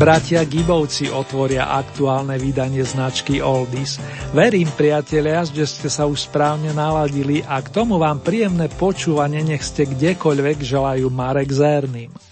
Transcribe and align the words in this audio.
Bratia 0.00 0.48
Gibovci 0.48 1.12
otvoria 1.12 1.76
aktuálne 1.76 2.40
vydanie 2.40 2.80
značky 2.88 3.44
Oldies. 3.44 4.00
Verím, 4.32 4.72
priatelia, 4.72 5.44
že 5.44 5.68
ste 5.68 5.92
sa 5.92 6.08
už 6.08 6.24
správne 6.24 6.72
naladili 6.72 7.44
a 7.44 7.60
k 7.60 7.68
tomu 7.68 8.00
vám 8.00 8.24
príjemné 8.24 8.72
počúvanie 8.72 9.44
nech 9.44 9.60
ste 9.60 9.84
kdekoľvek 9.84 10.64
želajú 10.64 11.04
Marek 11.12 11.52
Zerným. 11.52 12.29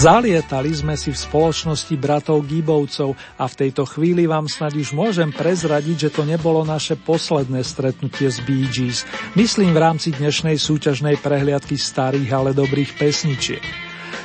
Zalietali 0.00 0.72
sme 0.72 0.96
si 0.96 1.12
v 1.12 1.20
spoločnosti 1.28 1.92
bratov 2.00 2.48
Gibovcov 2.48 3.12
a 3.36 3.44
v 3.44 3.58
tejto 3.60 3.84
chvíli 3.84 4.24
vám 4.24 4.48
snad 4.48 4.72
už 4.72 4.96
môžem 4.96 5.28
prezradiť, 5.28 6.08
že 6.08 6.14
to 6.16 6.24
nebolo 6.24 6.64
naše 6.64 6.96
posledné 6.96 7.60
stretnutie 7.60 8.32
s 8.32 8.40
Bee 8.40 8.64
Gees. 8.64 9.04
Myslím 9.36 9.76
v 9.76 9.82
rámci 9.84 10.08
dnešnej 10.16 10.56
súťažnej 10.56 11.20
prehliadky 11.20 11.76
starých, 11.76 12.32
ale 12.32 12.56
dobrých 12.56 12.96
pesničiek. 12.96 13.60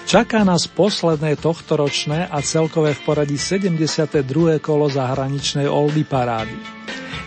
Čaká 0.07 0.47
nás 0.47 0.63
posledné 0.63 1.35
tohtoročné 1.43 2.31
a 2.31 2.39
celkové 2.39 2.95
v 2.95 3.01
poradí 3.03 3.35
72. 3.35 4.15
kolo 4.63 4.87
zahraničnej 4.87 5.67
Oldy 5.67 6.07
parády. 6.07 6.74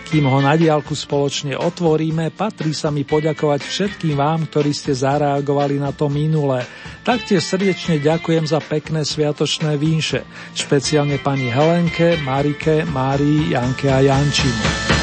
Kým 0.09 0.25
ho 0.25 0.41
na 0.41 0.57
diálku 0.57 0.97
spoločne 0.97 1.53
otvoríme, 1.53 2.33
patrí 2.33 2.73
sa 2.73 2.89
mi 2.89 3.05
poďakovať 3.05 3.61
všetkým 3.61 4.17
vám, 4.17 4.49
ktorí 4.49 4.73
ste 4.73 4.89
zareagovali 4.89 5.77
na 5.77 5.93
to 5.93 6.09
minulé. 6.09 6.65
Taktiež 7.05 7.45
srdečne 7.45 8.01
ďakujem 8.01 8.49
za 8.49 8.57
pekné 8.57 9.05
sviatočné 9.05 9.77
vínše, 9.77 10.25
špeciálne 10.57 11.21
pani 11.21 11.53
Helenke, 11.53 12.17
Marike, 12.25 12.89
Márii, 12.89 13.53
Janke 13.53 13.85
a 13.93 14.01
Jančinu. 14.01 14.98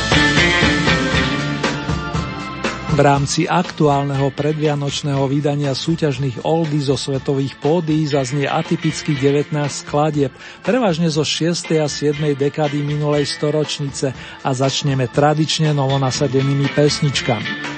V 2.96 3.04
rámci 3.04 3.44
aktuálneho 3.44 4.32
predvianočného 4.32 5.28
vydania 5.28 5.76
súťažných 5.76 6.48
oldy 6.48 6.80
zo 6.80 6.96
svetových 6.96 7.60
pódií 7.60 8.08
zaznie 8.08 8.48
atypických 8.48 9.20
19 9.52 9.52
skladieb, 9.68 10.32
prevažne 10.64 11.12
zo 11.12 11.20
6. 11.20 11.76
a 11.76 11.92
7. 11.92 12.16
dekády 12.32 12.80
minulej 12.80 13.28
storočnice 13.28 14.16
a 14.40 14.50
začneme 14.56 15.12
tradične 15.12 15.76
novonasadenými 15.76 16.72
pesničkami. 16.72 17.75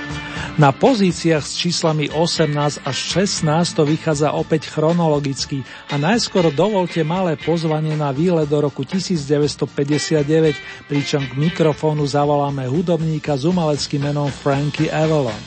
Na 0.59 0.75
pozíciách 0.75 1.47
s 1.47 1.55
číslami 1.55 2.11
18 2.11 2.83
až 2.83 2.97
16 3.31 3.79
to 3.79 3.87
vychádza 3.87 4.35
opäť 4.35 4.67
chronologicky 4.67 5.63
a 5.87 5.95
najskôr 5.95 6.51
dovolte 6.51 6.99
malé 7.07 7.39
pozvanie 7.39 7.95
na 7.95 8.11
výlet 8.11 8.51
do 8.51 8.59
roku 8.59 8.83
1959, 8.83 10.19
pričom 10.91 11.23
k 11.23 11.33
mikrofónu 11.39 12.03
zavoláme 12.11 12.67
hudobníka 12.67 13.39
s 13.39 13.47
umaleckým 13.47 14.11
menom 14.11 14.27
Frankie 14.35 14.91
Avalon. 14.91 15.39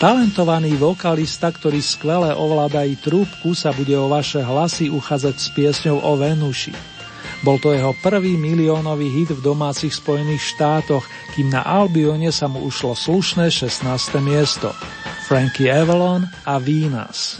Talentovaný 0.00 0.72
vokalista, 0.80 1.52
ktorý 1.52 1.84
skvele 1.84 2.32
ovláda 2.32 2.80
i 2.88 2.96
trúbku, 2.96 3.52
sa 3.52 3.76
bude 3.76 3.92
o 3.92 4.08
vaše 4.08 4.40
hlasy 4.40 4.88
uchádzať 4.88 5.36
s 5.36 5.52
piesňou 5.52 6.00
o 6.00 6.16
Venuši. 6.16 6.93
Bol 7.44 7.60
to 7.60 7.76
jeho 7.76 7.92
prvý 8.00 8.40
miliónový 8.40 9.12
hit 9.12 9.36
v 9.36 9.44
domácich 9.44 9.92
Spojených 9.92 10.56
štátoch, 10.56 11.04
kým 11.36 11.52
na 11.52 11.60
Albione 11.60 12.32
sa 12.32 12.48
mu 12.48 12.64
ušlo 12.64 12.96
slušné 12.96 13.52
16. 13.52 13.84
miesto. 14.24 14.72
Frankie 15.28 15.68
Avalon 15.68 16.24
a 16.48 16.56
Venus. 16.56 17.36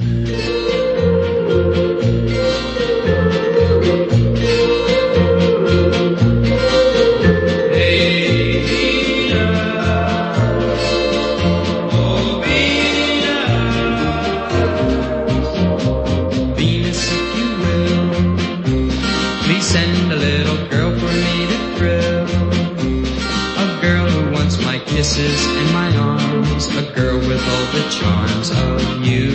kisses 25.14 25.46
in 25.46 25.72
my 25.72 25.96
arms, 25.96 26.66
a 26.76 26.92
girl 26.92 27.18
with 27.18 27.42
all 27.52 27.66
the 27.72 27.88
charms 27.88 28.50
of 28.50 29.06
you. 29.06 29.30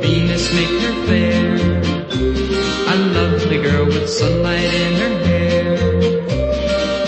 Venus 0.00 0.52
make 0.54 0.74
her 0.82 0.94
fair. 1.06 1.54
A 2.92 2.96
lovely 3.14 3.62
girl 3.62 3.86
with 3.86 4.08
sunlight 4.08 4.74
in 4.74 4.92
her 5.02 5.18
hair. 5.24 5.74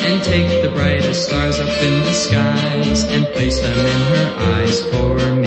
And 0.06 0.22
take 0.22 0.62
the 0.62 0.70
brightest 0.72 1.26
stars 1.26 1.58
up 1.58 1.82
in 1.82 2.00
the 2.04 2.12
skies 2.12 3.02
and 3.04 3.26
place 3.34 3.60
them 3.60 3.78
in 3.78 4.00
her 4.14 4.34
eyes 4.54 4.82
for 4.90 5.34
me. 5.34 5.45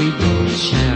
Pán 0.00 0.89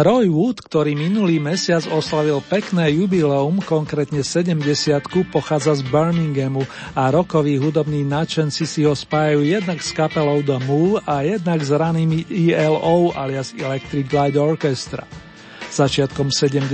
Roy 0.00 0.32
Wood, 0.32 0.64
ktorý 0.64 0.96
minulý 0.96 1.36
mesiac 1.36 1.84
oslavil 1.92 2.40
pekné 2.40 2.88
jubileum, 2.96 3.60
konkrétne 3.60 4.24
70 4.24 4.56
pochádza 5.28 5.76
z 5.76 5.84
Birminghamu 5.92 6.64
a 6.96 7.12
rokoví 7.12 7.60
hudobní 7.60 8.08
nadšenci 8.08 8.64
si 8.64 8.88
ho 8.88 8.96
spájajú 8.96 9.44
jednak 9.44 9.84
s 9.84 9.92
kapelou 9.92 10.40
The 10.40 10.56
Move 10.64 11.04
a 11.04 11.20
jednak 11.20 11.60
s 11.60 11.68
ranými 11.68 12.24
ELO 12.32 13.12
alias 13.12 13.52
Electric 13.52 14.08
Light 14.08 14.40
Orchestra. 14.40 15.04
Začiatkom 15.68 16.32
70. 16.32 16.72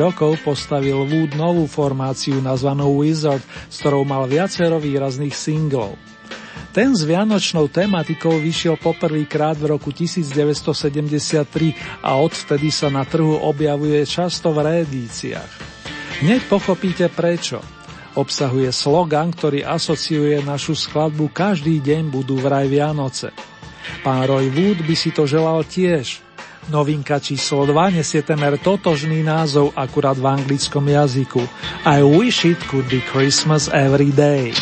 rokov 0.00 0.40
postavil 0.40 1.04
Wood 1.04 1.36
novú 1.36 1.68
formáciu 1.68 2.40
nazvanú 2.40 3.04
Wizard, 3.04 3.44
s 3.68 3.84
ktorou 3.84 4.08
mal 4.08 4.24
viacero 4.24 4.80
výrazných 4.80 5.36
singlov. 5.36 6.11
Ten 6.72 6.96
s 6.96 7.04
vianočnou 7.04 7.68
tematikou 7.68 8.40
vyšiel 8.40 8.80
poprvýkrát 8.80 9.60
v 9.60 9.76
roku 9.76 9.92
1973 9.92 11.44
a 12.00 12.16
odvtedy 12.16 12.72
sa 12.72 12.88
na 12.88 13.04
trhu 13.04 13.36
objavuje 13.44 14.00
často 14.08 14.56
v 14.56 14.64
reedíciách. 14.64 15.52
Hneď 16.24 16.48
pochopíte 16.48 17.12
prečo. 17.12 17.60
Obsahuje 18.16 18.72
slogan, 18.72 19.36
ktorý 19.36 19.68
asociuje 19.68 20.40
našu 20.40 20.72
skladbu 20.72 21.28
Každý 21.36 21.76
deň 21.84 22.08
budú 22.08 22.40
vraj 22.40 22.72
Vianoce. 22.72 23.36
Pán 24.00 24.24
Roy 24.24 24.48
Wood 24.48 24.88
by 24.88 24.96
si 24.96 25.12
to 25.12 25.28
želal 25.28 25.68
tiež. 25.68 26.24
Novinka 26.72 27.20
číslo 27.20 27.68
2 27.68 28.00
nesie 28.00 28.24
temer 28.24 28.56
totožný 28.56 29.20
názov 29.20 29.76
akurát 29.76 30.16
v 30.16 30.40
anglickom 30.40 30.88
jazyku. 30.88 31.44
I 31.84 32.00
wish 32.00 32.48
it 32.48 32.60
could 32.72 32.88
be 32.88 33.04
Christmas 33.12 33.68
every 33.68 34.08
day. 34.08 34.56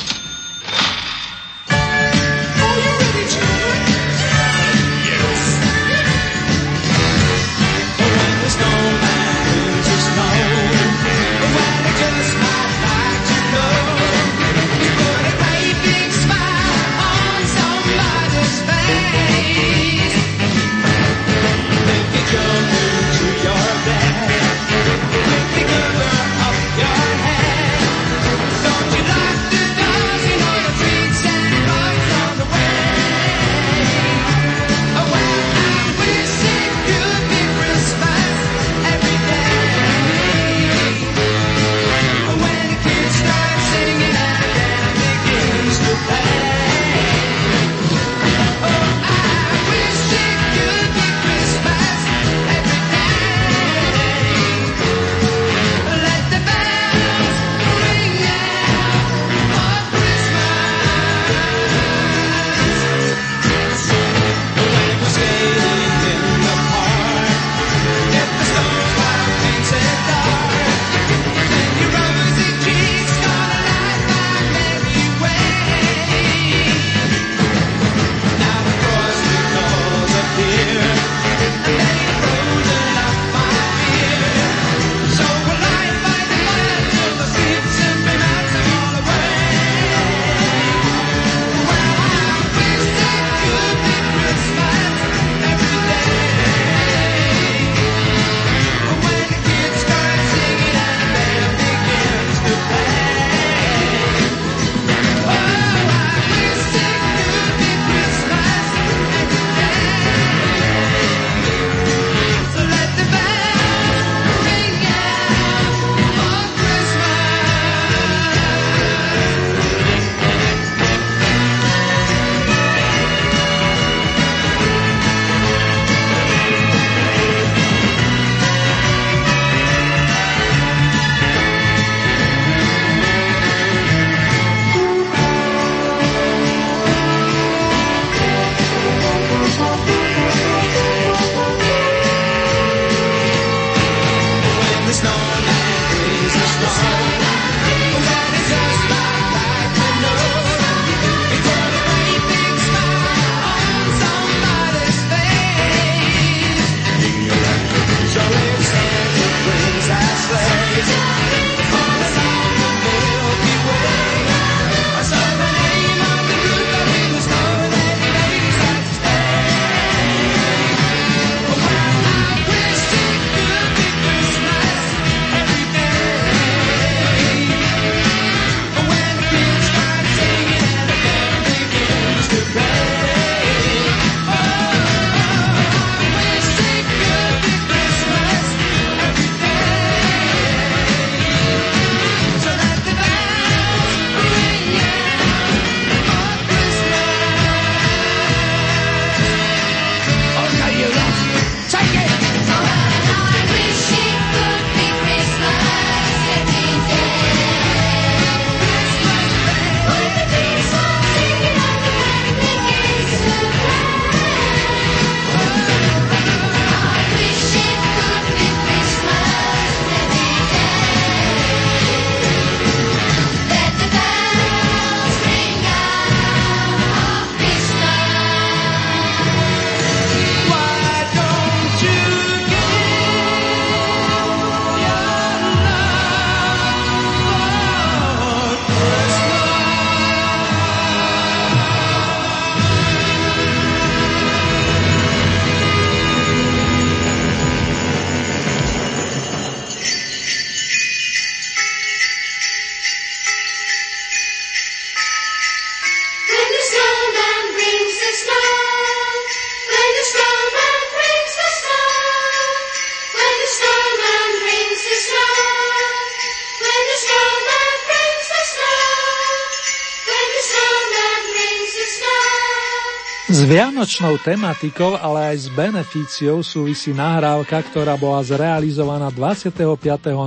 Vianočnou 273.81 274.21
tematikou, 274.21 274.93
ale 274.93 275.33
aj 275.33 275.37
s 275.41 275.47
beneficiou 275.57 276.45
súvisí 276.45 276.93
nahrávka, 276.93 277.65
ktorá 277.65 277.97
bola 277.97 278.21
zrealizovaná 278.21 279.09
25. 279.09 279.57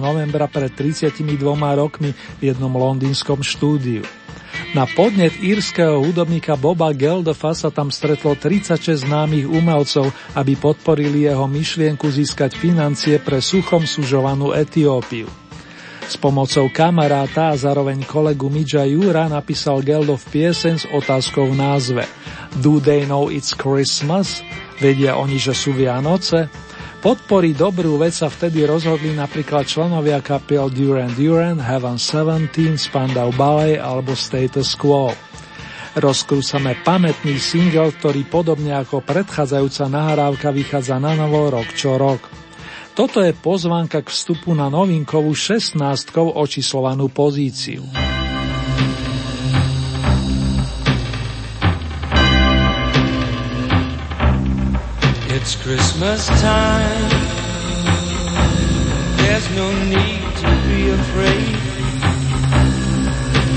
novembra 0.01 0.49
pred 0.49 0.73
32 0.73 1.21
rokmi 1.77 2.17
v 2.41 2.49
jednom 2.49 2.73
londýnskom 2.73 3.45
štúdiu. 3.45 4.01
Na 4.73 4.89
podnet 4.89 5.37
írskeho 5.37 6.01
hudobníka 6.01 6.57
Boba 6.57 6.89
Geldofa 6.97 7.53
sa 7.53 7.69
tam 7.69 7.93
stretlo 7.93 8.33
36 8.33 9.05
známych 9.05 9.45
umelcov, 9.45 10.09
aby 10.33 10.57
podporili 10.57 11.29
jeho 11.29 11.45
myšlienku 11.45 12.09
získať 12.09 12.57
financie 12.57 13.21
pre 13.21 13.37
suchom 13.37 13.85
sužovanú 13.85 14.49
Etiópiu. 14.49 15.29
S 16.09 16.17
pomocou 16.17 16.73
kamaráta 16.73 17.53
a 17.53 17.55
zároveň 17.55 18.01
kolegu 18.01 18.49
Midža 18.49 18.81
Jura 18.89 19.29
napísal 19.29 19.85
Geldof 19.85 20.25
piesen 20.33 20.81
s 20.81 20.89
otázkou 20.89 21.53
v 21.53 21.61
názve– 21.61 22.03
Do 22.61 22.77
they 22.77 23.09
know 23.09 23.33
it's 23.33 23.55
Christmas? 23.57 24.45
Vedia 24.77 25.17
oni, 25.17 25.41
že 25.41 25.57
sú 25.57 25.73
Vianoce? 25.73 26.51
Podporí 27.03 27.51
dobrú 27.51 27.99
vec 27.99 28.15
sa 28.15 28.31
vtedy 28.31 28.63
rozhodli 28.63 29.11
napríklad 29.11 29.67
členovia 29.67 30.23
kapiel 30.23 30.71
Duran 30.71 31.11
Duran, 31.17 31.59
Heaven 31.59 31.99
17, 31.99 32.53
Spandau 32.79 33.33
Ballet 33.35 33.75
alebo 33.81 34.15
Status 34.15 34.77
Quo. 34.79 35.11
Rozkrúsame 35.99 36.79
pamätný 36.81 37.35
single, 37.41 37.91
ktorý 37.91 38.23
podobne 38.25 38.73
ako 38.77 39.03
predchádzajúca 39.03 39.85
nahrávka 39.91 40.49
vychádza 40.55 40.97
na 40.97 41.17
novo 41.17 41.51
rok 41.51 41.69
čo 41.75 41.99
rok. 41.99 42.23
Toto 42.93 43.19
je 43.25 43.33
pozvánka 43.33 44.05
k 44.05 44.13
vstupu 44.13 44.53
na 44.53 44.69
novinkovú 44.69 45.33
16 45.33 45.77
očíslovanú 46.15 47.09
pozíciu. 47.09 48.12
It's 55.45 55.55
Christmas 55.55 56.25
time. 56.27 57.09
There's 59.17 59.49
no 59.51 59.67
need 59.83 60.21
to 60.41 60.51
be 60.69 60.89
afraid. 60.89 61.55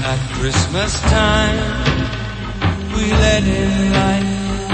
At 0.02 0.19
Christmas 0.35 1.00
time, 1.02 1.62
we 2.93 3.05
let 3.12 3.45
in 3.45 3.93
light 3.93 4.26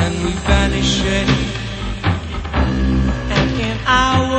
and 0.05 0.25
we 0.25 0.33
banish 0.49 0.87
shade. 0.87 1.29
And 3.37 3.61
in 3.61 3.77
our 3.87 4.32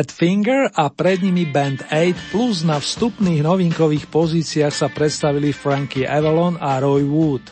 Badfinger 0.00 0.72
a 0.80 0.88
pred 0.88 1.20
nimi 1.20 1.44
Band 1.44 1.84
8 1.92 2.32
plus 2.32 2.64
na 2.64 2.80
vstupných 2.80 3.44
novinkových 3.44 4.08
pozíciách 4.08 4.72
sa 4.72 4.88
predstavili 4.88 5.52
Frankie 5.52 6.08
Avalon 6.08 6.56
a 6.56 6.80
Roy 6.80 7.04
Wood. 7.04 7.44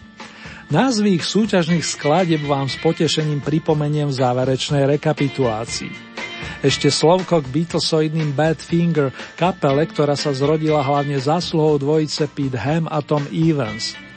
Názvy 0.72 1.20
ich 1.20 1.28
súťažných 1.28 1.84
skladeb 1.84 2.40
vám 2.48 2.72
s 2.72 2.80
potešením 2.80 3.44
pripomeniem 3.44 4.08
v 4.08 4.16
záverečnej 4.16 4.88
rekapitulácii. 4.96 5.92
Ešte 6.64 6.88
slovko 6.88 7.44
k 7.44 7.52
Beatlesoidným 7.52 8.32
Badfinger, 8.32 9.12
kapele, 9.36 9.84
ktorá 9.84 10.16
sa 10.16 10.32
zrodila 10.32 10.80
hlavne 10.80 11.20
zásluhou 11.20 11.76
dvojice 11.76 12.32
Pete 12.32 12.56
Ham 12.56 12.88
a 12.88 13.04
Tom 13.04 13.28
Evans– 13.28 13.92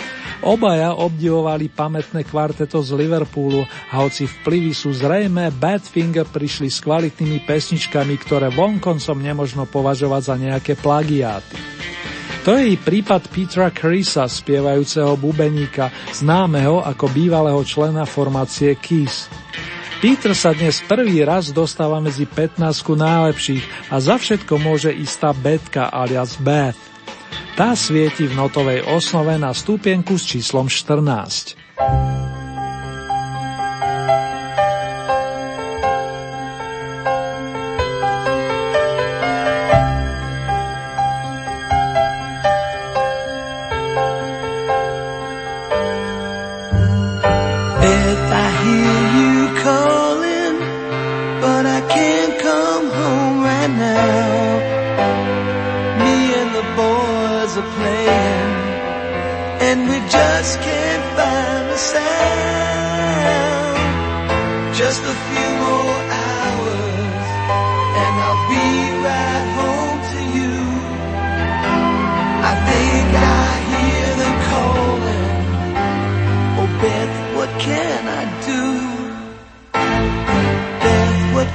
Obaja 0.42 0.98
obdivovali 0.98 1.70
pamätné 1.70 2.26
kvarteto 2.26 2.82
z 2.82 2.98
Liverpoolu 2.98 3.62
a 3.94 4.02
hoci 4.02 4.26
vplyvy 4.26 4.74
sú 4.74 4.90
zrejme, 4.90 5.54
Badfinger 5.54 6.26
prišli 6.26 6.66
s 6.66 6.82
kvalitnými 6.82 7.46
pesničkami, 7.46 8.18
ktoré 8.18 8.50
vonkoncom 8.50 9.18
nemožno 9.22 9.70
považovať 9.70 10.22
za 10.26 10.36
nejaké 10.42 10.74
plagiáty. 10.82 11.82
To 12.42 12.58
je 12.58 12.74
i 12.74 12.76
prípad 12.76 13.30
Petra 13.30 13.70
Chrisa, 13.70 14.26
spievajúceho 14.26 15.14
bubeníka, 15.14 15.94
známeho 16.10 16.82
ako 16.82 17.06
bývalého 17.14 17.62
člena 17.62 18.10
formácie 18.10 18.74
Kiss. 18.82 19.30
Peter 20.02 20.34
sa 20.34 20.50
dnes 20.50 20.82
prvý 20.82 21.22
raz 21.22 21.54
dostáva 21.54 22.02
medzi 22.02 22.26
15 22.26 22.58
najlepších 22.98 23.94
a 23.94 24.02
za 24.02 24.18
všetko 24.18 24.58
môže 24.58 24.90
istá 24.90 25.30
Betka 25.38 25.94
alias 25.94 26.34
Beth. 26.42 26.91
Tá 27.52 27.76
svieti 27.76 28.32
v 28.32 28.34
notovej 28.40 28.80
osnove 28.88 29.36
na 29.36 29.52
stupienku 29.52 30.16
s 30.16 30.24
číslom 30.24 30.72
14. 30.72 32.41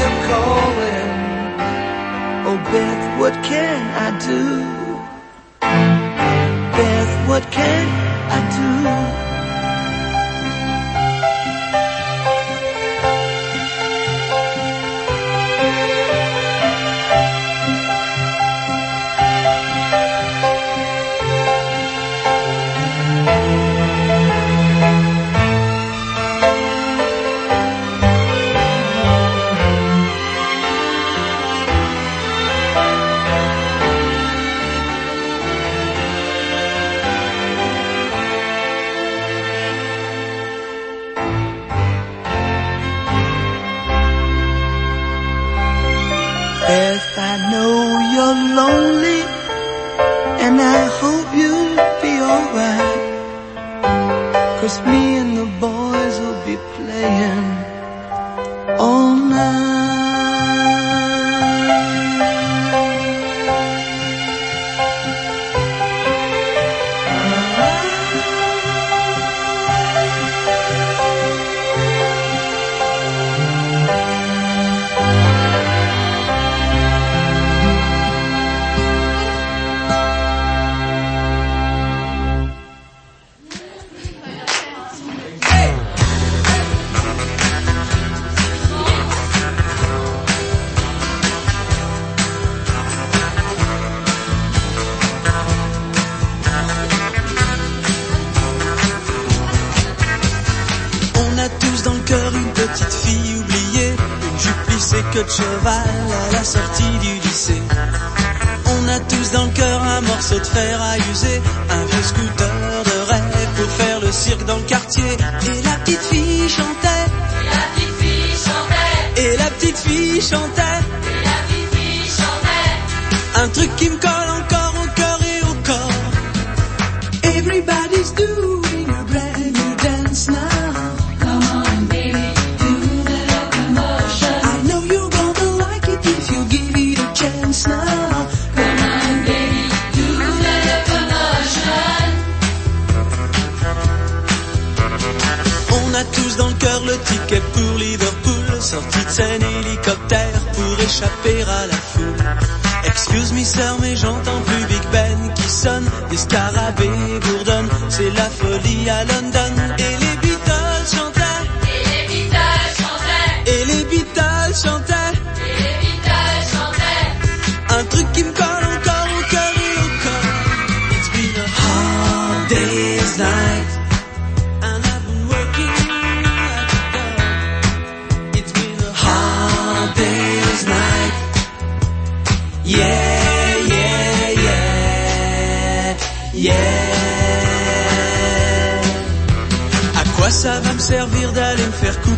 they're 0.00 0.20
calling. 0.28 1.10
Oh, 2.48 2.58
Beth, 2.72 3.20
what 3.20 3.34
can 3.44 3.80
I 4.06 4.08
do? 4.28 4.89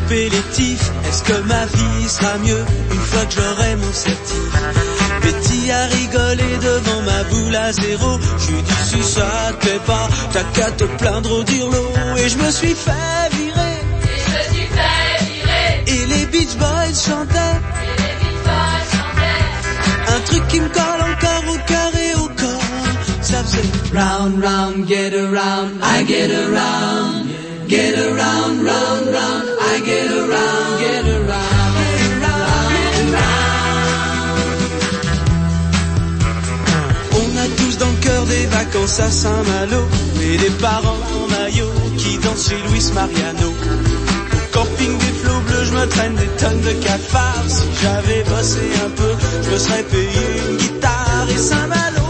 Couper 0.02 0.28
les 0.30 0.42
tifs 0.52 0.90
Est-ce 1.08 1.22
que 1.22 1.40
ma 1.42 1.66
vie 1.66 2.08
sera 2.08 2.38
mieux 2.38 2.64
une 2.90 3.00
fois 3.00 3.24
que 3.26 3.34
j'aurai 3.34 3.76
mon 3.76 3.92
certif? 3.92 4.36
Betty 5.22 5.70
a 5.70 5.86
rigolé 5.86 6.58
devant 6.60 7.02
ma 7.02 7.22
boule 7.24 7.56
à 7.56 7.72
zéro. 7.72 8.18
Je 8.38 8.52
lui 8.52 8.62
dis 8.62 8.84
si 8.90 9.02
ça 9.02 9.52
te 9.52 9.66
plaît 9.66 9.80
pas 9.86 10.08
T'as 10.32 10.44
qu'à 10.54 10.70
te 10.72 10.84
plaindre 10.84 11.38
au 11.38 11.44
dirlo. 11.44 11.84
Et 12.18 12.28
je 12.28 12.38
me 12.38 12.50
suis 12.50 12.74
fait 12.74 13.28
virer. 13.32 13.76
Et 14.02 14.18
je 14.24 14.30
me 14.36 14.54
suis 14.54 14.66
fait 14.66 15.24
virer. 15.24 15.84
Et 15.86 16.06
les 16.06 16.26
Beach 16.26 16.56
Boys 16.56 16.94
chantaient. 17.06 17.58
Et 17.82 17.94
les 18.02 18.14
Beach 18.20 18.40
Boys 18.44 18.86
chantaient. 18.96 20.16
Un 20.16 20.20
truc 20.20 20.48
qui 20.48 20.60
me 20.60 20.68
colle 20.68 21.02
encore 21.12 21.54
au 21.54 21.58
cœur 21.66 21.92
et 22.06 22.14
au 22.16 22.28
corps. 22.28 23.22
Ça 23.22 23.44
faisait 23.44 23.68
Round, 23.94 24.42
round, 24.42 24.88
get 24.88 25.14
around. 25.14 25.80
I 25.82 26.04
get 26.04 26.30
around 26.30 27.28
Get 27.68 27.98
around, 27.98 28.64
round, 28.64 29.06
round 29.06 29.51
On 37.14 37.36
a 37.38 37.46
tous 37.56 37.78
dans 37.78 37.88
le 37.88 37.96
cœur 38.02 38.26
des 38.26 38.46
vacances 38.46 39.00
à 39.00 39.10
Saint-Malo 39.10 39.88
Et 40.20 40.36
des 40.36 40.50
parents 40.60 40.98
en 41.14 41.26
maillot 41.28 41.70
qui 41.96 42.18
dansent 42.18 42.48
chez 42.50 42.58
Luis 42.68 42.90
Mariano. 42.94 43.48
Au 43.48 44.58
camping 44.58 44.98
des 44.98 45.14
flots 45.20 45.40
bleus, 45.46 45.64
je 45.64 45.72
me 45.72 45.86
traîne 45.86 46.14
des 46.16 46.28
tonnes 46.38 46.60
de 46.60 46.72
cafards. 46.84 47.44
Si 47.48 47.64
j'avais 47.82 48.24
bossé 48.24 48.60
un 48.84 48.90
peu, 48.90 49.14
je 49.42 49.50
me 49.52 49.58
serais 49.58 49.84
payé 49.84 50.22
une 50.50 50.56
guitare 50.58 51.26
Et 51.30 51.38
Saint-Malo 51.38 52.01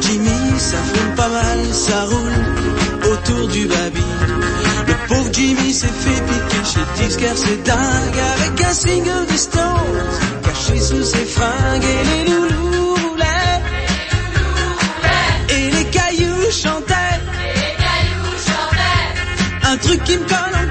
Jimmy, 0.00 0.58
ça 0.58 0.76
fume 0.78 1.14
pas 1.14 1.28
mal, 1.28 1.58
ça 1.72 2.04
roule 2.04 3.12
autour 3.12 3.48
du 3.48 3.66
baby. 3.66 4.02
Le 4.86 4.94
pauvre 5.08 5.30
Jimmy 5.32 5.72
s'est 5.72 5.86
fait 5.86 6.22
piquer 6.22 6.64
chez 6.64 7.02
Disquaire, 7.02 7.36
c'est 7.36 7.62
dingue, 7.62 8.20
avec 8.36 8.60
un 8.60 8.72
single 8.72 9.26
des 9.28 9.36
Stones, 9.36 9.62
caché 10.42 10.80
sous 10.80 11.02
ses 11.02 11.24
fringues, 11.24 11.84
et 11.84 12.04
les 12.08 12.32
loulous 12.32 12.94
roulaient, 12.94 13.62
et 15.50 15.70
les 15.70 15.84
cailloux 15.86 16.50
chantaient, 16.50 17.20
les 17.54 17.74
cailloux 17.84 18.36
chantaient 18.46 19.70
un 19.72 19.76
truc 19.76 20.04
qui 20.04 20.16
me 20.18 20.24
colle 20.24 20.63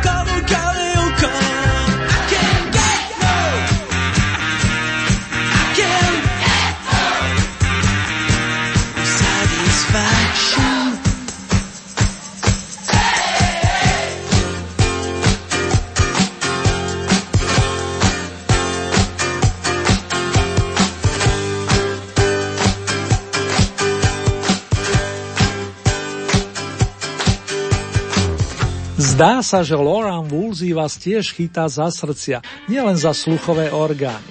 Zdá 29.14 29.46
sa, 29.46 29.62
že 29.62 29.78
Lauren 29.78 30.26
Woolsey 30.26 30.74
vás 30.74 30.98
tiež 30.98 31.38
chytá 31.38 31.70
za 31.70 31.86
srdcia, 31.94 32.42
nielen 32.66 32.98
za 32.98 33.14
sluchové 33.14 33.70
orgány. 33.70 34.26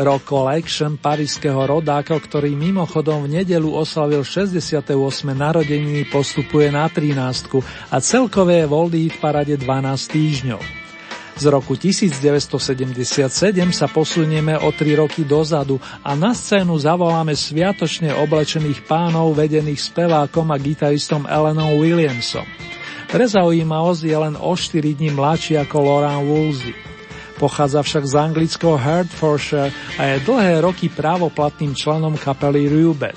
Rock 0.00 0.32
Collection 0.32 0.96
parížského 0.96 1.60
rodáka, 1.60 2.16
ktorý 2.16 2.56
mimochodom 2.56 3.28
v 3.28 3.44
nedelu 3.44 3.68
oslavil 3.68 4.24
68. 4.24 4.96
narodeniny, 5.36 6.08
postupuje 6.08 6.72
na 6.72 6.88
13 6.88 7.12
a 7.92 7.96
celkové 8.00 8.64
voľný 8.64 9.12
v 9.12 9.16
parade 9.20 9.52
12 9.52 9.68
týždňov. 10.08 10.62
Z 11.36 11.44
roku 11.52 11.76
1977 11.76 13.28
sa 13.68 13.84
posunieme 13.84 14.56
o 14.56 14.72
3 14.72 14.96
roky 14.96 15.28
dozadu 15.28 15.76
a 16.00 16.16
na 16.16 16.32
scénu 16.32 16.72
zavoláme 16.80 17.36
sviatočne 17.36 18.16
oblečených 18.16 18.80
pánov 18.88 19.36
vedených 19.36 19.92
spevákom 19.92 20.48
a 20.48 20.56
gitaristom 20.56 21.28
Elenom 21.28 21.76
Williamsom. 21.76 22.48
Pre 23.06 23.22
zaujímavosť 23.22 24.02
je 24.02 24.16
len 24.18 24.34
o 24.34 24.52
4 24.58 24.98
dní 24.98 25.14
mladší 25.14 25.62
ako 25.62 25.76
Lauren 25.78 26.26
Woolsey. 26.26 26.74
Pochádza 27.38 27.84
však 27.84 28.04
z 28.08 28.14
anglického 28.16 28.74
Hertfordshire 28.80 29.70
a 30.00 30.02
je 30.10 30.24
dlhé 30.24 30.64
roky 30.64 30.88
právoplatným 30.90 31.76
členom 31.76 32.18
kapely 32.18 32.66
Rubec. 32.66 33.16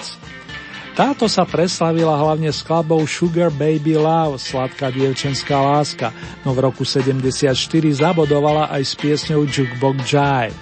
Táto 1.00 1.32
sa 1.32 1.48
preslavila 1.48 2.20
hlavne 2.20 2.52
skladbou 2.52 3.08
Sugar 3.08 3.48
Baby 3.48 3.96
Love, 3.96 4.36
sladká 4.36 4.92
dievčenská 4.92 5.56
láska, 5.56 6.12
no 6.44 6.52
v 6.52 6.68
roku 6.68 6.84
74 6.84 7.56
zabodovala 8.04 8.68
aj 8.68 8.84
s 8.84 8.94
piesňou 9.00 9.48
Jukebox 9.48 10.04
Jive. 10.12 10.58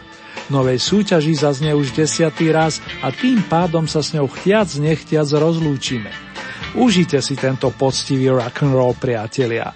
V 0.47 0.49
novej 0.53 0.77
súťaži 0.77 1.33
zaznie 1.33 1.73
už 1.73 1.97
desiatý 1.97 2.53
raz 2.53 2.77
a 3.01 3.09
tým 3.09 3.41
pádom 3.49 3.89
sa 3.89 4.05
s 4.05 4.13
ňou 4.13 4.29
chtiac 4.29 4.69
nechtiac 4.77 5.25
rozlúčime. 5.33 6.26
Užite 6.75 7.21
si 7.21 7.39
tento 7.39 7.71
poctivý 7.71 8.27
rock'n'roll, 8.34 8.99
priatelia. 8.99 9.71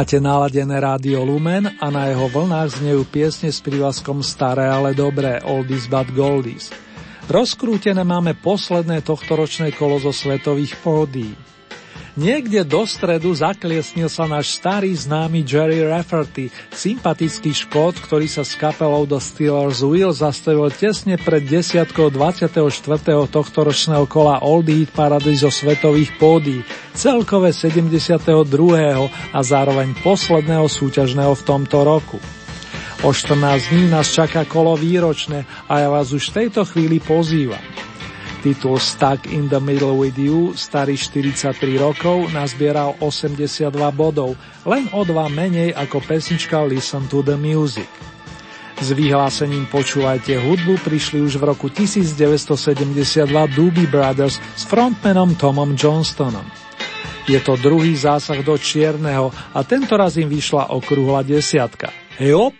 Máte 0.00 0.16
naladené 0.16 0.80
rádio 0.80 1.20
Lumen 1.28 1.76
a 1.76 1.92
na 1.92 2.08
jeho 2.08 2.24
vlnách 2.32 2.80
znejú 2.80 3.04
piesne 3.04 3.52
s 3.52 3.60
prívlaskom 3.60 4.24
Staré, 4.24 4.64
ale 4.64 4.96
dobré, 4.96 5.44
Oldies 5.44 5.92
but 5.92 6.08
Goldies. 6.16 6.72
Rozkrútené 7.28 8.00
máme 8.00 8.32
posledné 8.32 9.04
tohtoročné 9.04 9.76
kolo 9.76 10.00
zo 10.00 10.08
svetových 10.08 10.80
pódií. 10.80 11.36
Niekde 12.18 12.66
do 12.66 12.82
stredu 12.82 13.30
zakliesnil 13.30 14.10
sa 14.10 14.26
náš 14.26 14.58
starý 14.58 14.90
známy 14.90 15.46
Jerry 15.46 15.86
Rafferty, 15.86 16.50
sympatický 16.74 17.54
škód, 17.54 18.02
ktorý 18.02 18.26
sa 18.26 18.42
s 18.42 18.58
kapelou 18.58 19.06
The 19.06 19.22
Steelers 19.22 19.86
Wheel 19.86 20.10
zastavil 20.10 20.74
tesne 20.74 21.14
pred 21.14 21.46
desiatkou 21.46 22.10
24. 22.10 22.66
tohto 23.30 23.58
ročného 23.62 24.10
kola 24.10 24.42
Old 24.42 24.66
Heat 24.66 24.90
Parady 24.90 25.38
zo 25.38 25.54
svetových 25.54 26.10
pódy, 26.18 26.66
celkové 26.98 27.54
72. 27.54 28.18
a 29.30 29.40
zároveň 29.46 29.94
posledného 30.02 30.66
súťažného 30.66 31.30
v 31.38 31.42
tomto 31.46 31.86
roku. 31.86 32.18
O 33.06 33.14
14 33.14 33.70
dní 33.70 33.86
nás 33.86 34.10
čaká 34.10 34.44
kolo 34.44 34.74
výročné 34.74 35.46
a 35.70 35.78
ja 35.78 35.88
vás 35.88 36.10
už 36.10 36.34
v 36.34 36.36
tejto 36.42 36.66
chvíli 36.66 36.98
pozývam. 36.98 37.89
Titul 38.40 38.80
Stuck 38.80 39.28
in 39.28 39.52
the 39.52 39.60
Middle 39.60 40.00
with 40.00 40.16
You, 40.16 40.56
starý 40.56 40.96
43 40.96 41.76
rokov, 41.76 42.32
nazbieral 42.32 42.96
82 43.04 43.68
bodov, 43.92 44.32
len 44.64 44.88
o 44.96 45.04
dva 45.04 45.28
menej 45.28 45.76
ako 45.76 46.00
pesnička 46.00 46.64
Listen 46.64 47.04
to 47.12 47.20
the 47.20 47.36
Music. 47.36 47.88
S 48.80 48.96
vyhlásením 48.96 49.68
Počúvajte 49.68 50.40
hudbu 50.40 50.80
prišli 50.80 51.20
už 51.20 51.36
v 51.36 51.52
roku 51.52 51.68
1972 51.68 53.28
Doobie 53.52 53.84
Brothers 53.84 54.40
s 54.56 54.64
frontmanom 54.64 55.36
Tomom 55.36 55.76
Johnstonom. 55.76 56.48
Je 57.28 57.36
to 57.44 57.60
druhý 57.60 57.92
zásah 57.92 58.40
do 58.40 58.56
čierneho 58.56 59.28
a 59.52 59.60
tento 59.68 60.00
raz 60.00 60.16
im 60.16 60.32
vyšla 60.32 60.72
okrúhla 60.72 61.20
desiatka. 61.20 61.92
Hej 62.16 62.50
op! 62.50 62.56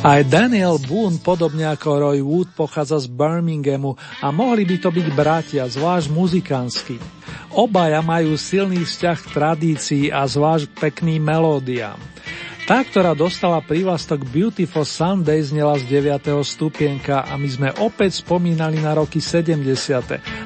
Aj 0.00 0.24
Daniel 0.24 0.80
Boone, 0.80 1.20
podobne 1.20 1.68
ako 1.68 1.88
Roy 2.00 2.24
Wood, 2.24 2.56
pochádza 2.56 3.04
z 3.04 3.12
Birminghamu 3.12 4.00
a 4.24 4.32
mohli 4.32 4.64
by 4.64 4.80
to 4.80 4.88
byť 4.88 5.06
bratia, 5.12 5.68
zvlášť 5.68 6.08
muzikánsky. 6.08 6.96
Obaja 7.52 8.00
majú 8.00 8.32
silný 8.40 8.80
vzťah 8.80 9.18
k 9.20 9.28
tradícii 9.28 10.04
a 10.08 10.24
zvlášť 10.24 10.72
k 10.72 10.78
pekným 10.88 11.20
melódiám. 11.20 12.00
Tá, 12.64 12.80
ktorá 12.80 13.12
dostala 13.12 13.60
prívlastok 13.60 14.24
Beautiful 14.24 14.88
Sunday, 14.88 15.44
znela 15.44 15.76
z 15.76 15.84
9. 15.92 16.32
stupienka 16.48 17.28
a 17.28 17.36
my 17.36 17.48
sme 17.52 17.68
opäť 17.84 18.24
spomínali 18.24 18.80
na 18.80 18.96
roky 18.96 19.20
70. 19.20 19.60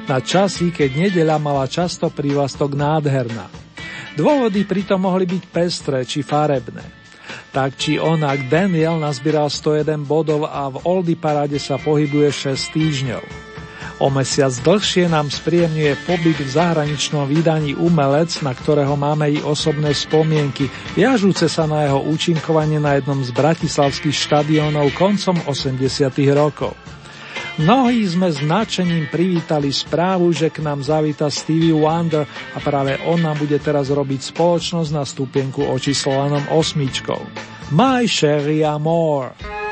na 0.03 0.19
časy, 0.19 0.75
keď 0.75 1.07
nedeľa 1.07 1.39
mala 1.39 1.63
často 1.71 2.11
prívlastok 2.11 2.75
nádherná. 2.75 3.47
Dôvody 4.19 4.67
pritom 4.67 4.99
mohli 4.99 5.23
byť 5.23 5.43
pestré 5.47 6.03
či 6.03 6.27
farebné. 6.27 7.04
Tak 7.55 7.79
či 7.79 7.95
onak 7.95 8.51
Daniel 8.51 8.99
nazbieral 8.99 9.47
101 9.47 10.03
bodov 10.03 10.43
a 10.43 10.67
v 10.67 10.75
Oldy 10.83 11.15
paráde 11.15 11.55
sa 11.55 11.79
pohybuje 11.79 12.51
6 12.51 12.75
týždňov. 12.75 13.23
O 14.03 14.11
mesiac 14.11 14.51
dlhšie 14.59 15.07
nám 15.07 15.31
spríjemňuje 15.31 16.03
pobyt 16.03 16.35
v 16.35 16.51
zahraničnom 16.51 17.23
vydaní 17.31 17.71
Umelec, 17.79 18.43
na 18.43 18.51
ktorého 18.51 18.99
máme 18.99 19.31
i 19.31 19.39
osobné 19.39 19.95
spomienky, 19.95 20.67
viažúce 20.99 21.47
sa 21.47 21.63
na 21.63 21.87
jeho 21.87 22.03
účinkovanie 22.03 22.75
na 22.75 22.99
jednom 22.99 23.23
z 23.23 23.31
bratislavských 23.31 24.11
štadiónov 24.11 24.91
koncom 24.91 25.39
80. 25.47 26.11
rokov. 26.35 26.75
Mnohí 27.55 28.03
sme 28.03 28.27
značením 28.35 29.07
privítali 29.07 29.71
správu, 29.71 30.35
že 30.35 30.51
k 30.51 30.59
nám 30.59 30.83
zavíta 30.83 31.31
Stevie 31.31 31.71
Wonder 31.71 32.27
a 32.27 32.57
práve 32.59 32.99
on 33.07 33.23
nám 33.23 33.39
bude 33.39 33.55
teraz 33.63 33.87
robiť 33.87 34.35
spoločnosť 34.35 34.91
na 34.91 35.07
stupienku 35.07 35.63
očíslovanom 35.63 36.51
osmičkou. 36.51 37.23
My 37.71 38.03
Sherry 38.11 38.59
Amore. 38.59 39.64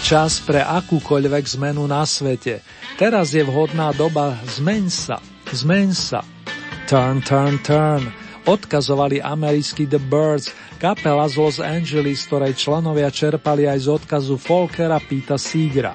Čas 0.00 0.42
pre 0.42 0.58
akúkoľvek 0.58 1.54
zmenu 1.54 1.86
na 1.86 2.02
svete. 2.02 2.66
Teraz 2.98 3.30
je 3.30 3.46
vhodná 3.46 3.94
doba 3.94 4.34
zmeň 4.58 4.84
sa, 4.90 5.22
zmeň 5.54 5.88
sa. 5.94 6.20
Turn, 6.90 7.22
turn, 7.22 7.62
turn. 7.62 8.02
Odkazovali 8.42 9.22
americkí 9.22 9.86
The 9.86 10.02
Birds, 10.02 10.50
kapela 10.82 11.30
z 11.30 11.38
Los 11.38 11.58
Angeles, 11.62 12.26
ktorej 12.26 12.58
členovia 12.58 13.12
čerpali 13.12 13.70
aj 13.70 13.78
z 13.86 13.88
odkazu 13.94 14.34
Folkera 14.34 14.98
Pita 14.98 15.38
Seegera. 15.38 15.94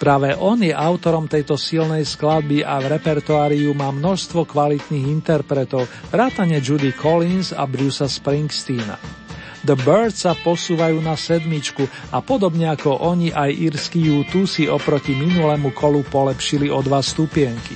Práve 0.00 0.32
on 0.38 0.62
je 0.62 0.72
autorom 0.72 1.28
tejto 1.28 1.60
silnej 1.60 2.06
skladby 2.06 2.64
a 2.64 2.80
v 2.80 2.96
repertoáriu 2.96 3.74
má 3.74 3.92
množstvo 3.92 4.46
kvalitných 4.46 5.04
interpretov, 5.04 5.84
vrátane 6.08 6.62
Judy 6.64 6.96
Collins 6.96 7.52
a 7.52 7.68
Brucea 7.68 8.08
Springsteena. 8.08 9.27
The 9.66 9.74
Birds 9.74 10.22
sa 10.22 10.38
posúvajú 10.38 11.02
na 11.02 11.18
sedmičku 11.18 11.82
a 12.14 12.22
podobne 12.22 12.70
ako 12.70 13.02
oni 13.02 13.34
aj 13.34 13.50
írsky 13.50 14.06
U2 14.06 14.46
si 14.46 14.64
oproti 14.70 15.18
minulému 15.18 15.74
kolu 15.74 16.06
polepšili 16.06 16.70
o 16.70 16.78
dva 16.78 17.02
stupienky. 17.02 17.74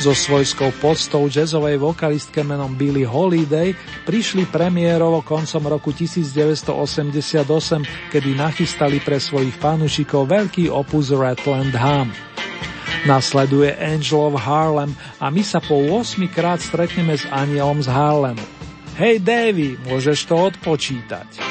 So 0.00 0.16
svojskou 0.16 0.72
podstou 0.80 1.28
jazzovej 1.28 1.76
vokalistke 1.76 2.40
menom 2.40 2.72
Billy 2.72 3.04
Holiday 3.04 3.76
prišli 4.08 4.48
premiérovo 4.48 5.20
koncom 5.20 5.60
roku 5.68 5.92
1988, 5.92 7.44
kedy 8.08 8.30
nachystali 8.32 8.96
pre 9.04 9.20
svojich 9.20 9.52
fanúšikov 9.60 10.24
veľký 10.24 10.72
opus 10.72 11.12
Ratland 11.12 11.76
Hum. 11.76 12.08
Nasleduje 13.04 13.76
Angel 13.76 14.32
of 14.32 14.40
Harlem 14.40 14.96
a 15.20 15.28
my 15.28 15.44
sa 15.44 15.60
po 15.60 15.76
8 15.76 16.16
krát 16.32 16.64
stretneme 16.64 17.20
s 17.20 17.28
anielom 17.28 17.84
z 17.84 17.92
Harlemu. 17.92 18.59
Hej 19.00 19.24
Davy, 19.24 19.80
môžeš 19.88 20.28
to 20.28 20.36
odpočítať. 20.52 21.49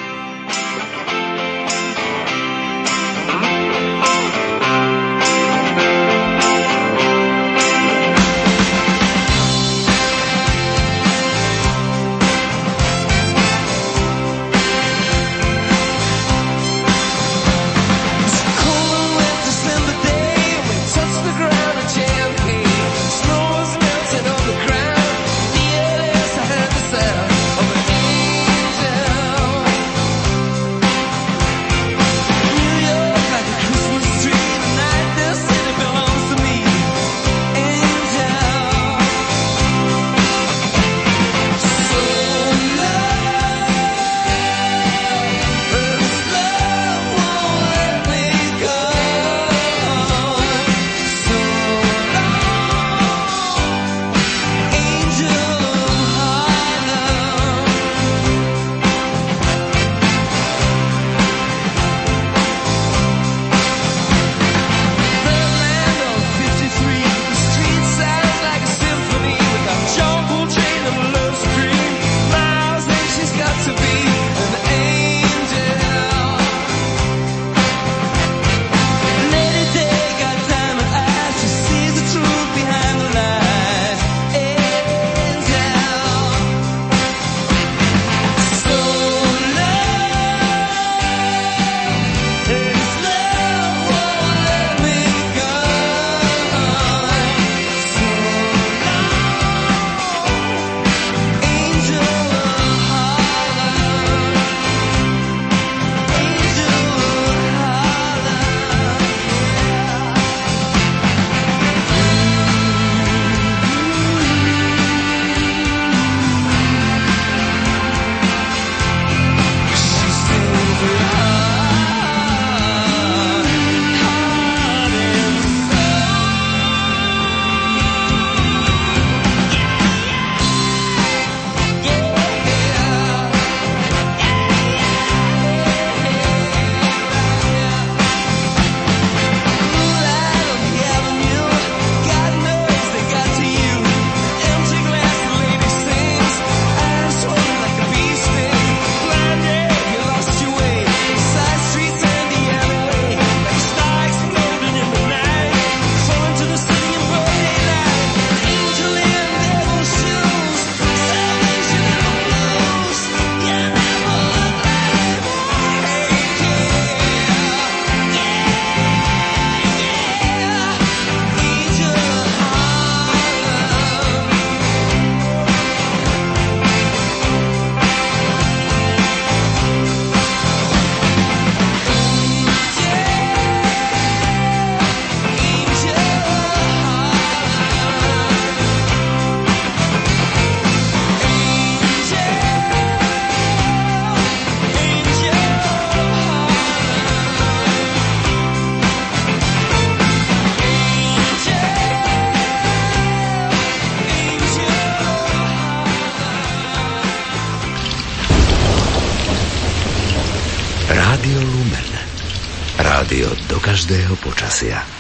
Každého 213.79 214.19
počasia. 214.19 214.98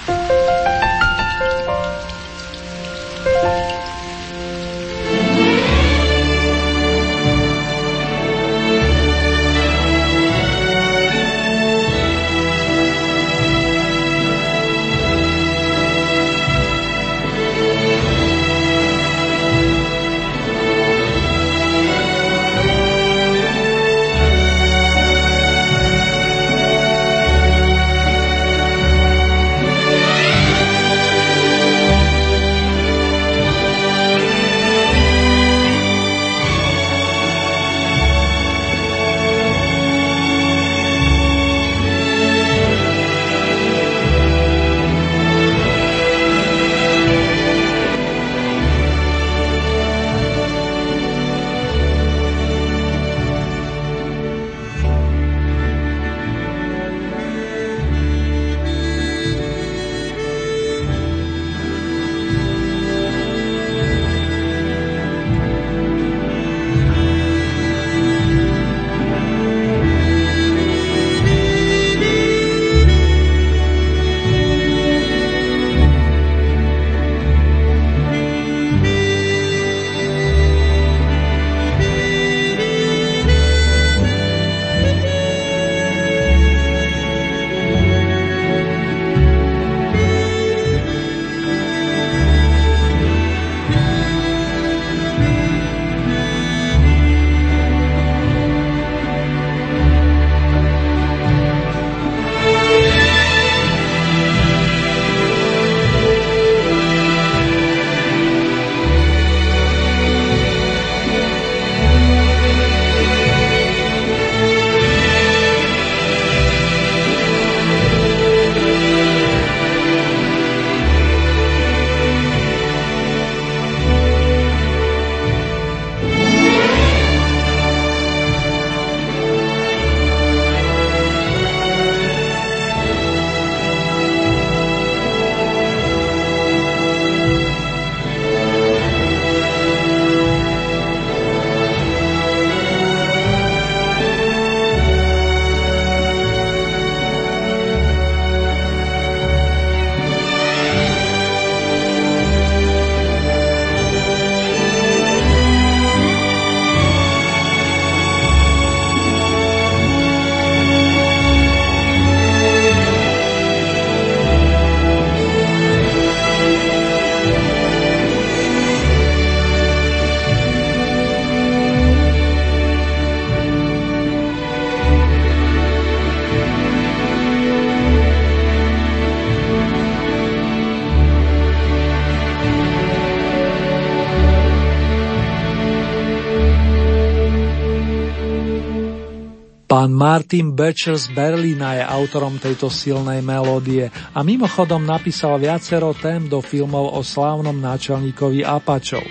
Martin 189.99 190.55
Becher 190.55 190.95
z 190.95 191.11
Berlína 191.11 191.75
je 191.75 191.83
autorom 191.83 192.39
tejto 192.39 192.71
silnej 192.71 193.19
melódie 193.19 193.91
a 194.15 194.23
mimochodom 194.23 194.79
napísal 194.79 195.35
viacero 195.35 195.91
tém 195.91 196.23
do 196.31 196.39
filmov 196.39 196.95
o 196.95 197.03
slávnom 197.03 197.59
náčelníkovi 197.59 198.47
Apačov. 198.47 199.03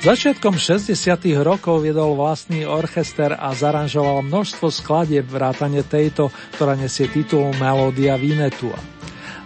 Začiatkom 0.00 0.56
60. 0.56 0.96
rokov 1.44 1.84
viedol 1.84 2.16
vlastný 2.16 2.64
orchester 2.64 3.36
a 3.36 3.52
zaranžoval 3.52 4.24
množstvo 4.24 4.72
skladieb 4.72 5.28
vrátane 5.28 5.84
tejto, 5.84 6.32
ktorá 6.56 6.72
nesie 6.72 7.12
titul 7.12 7.52
Melódia 7.60 8.16
Vinetua. 8.16 8.80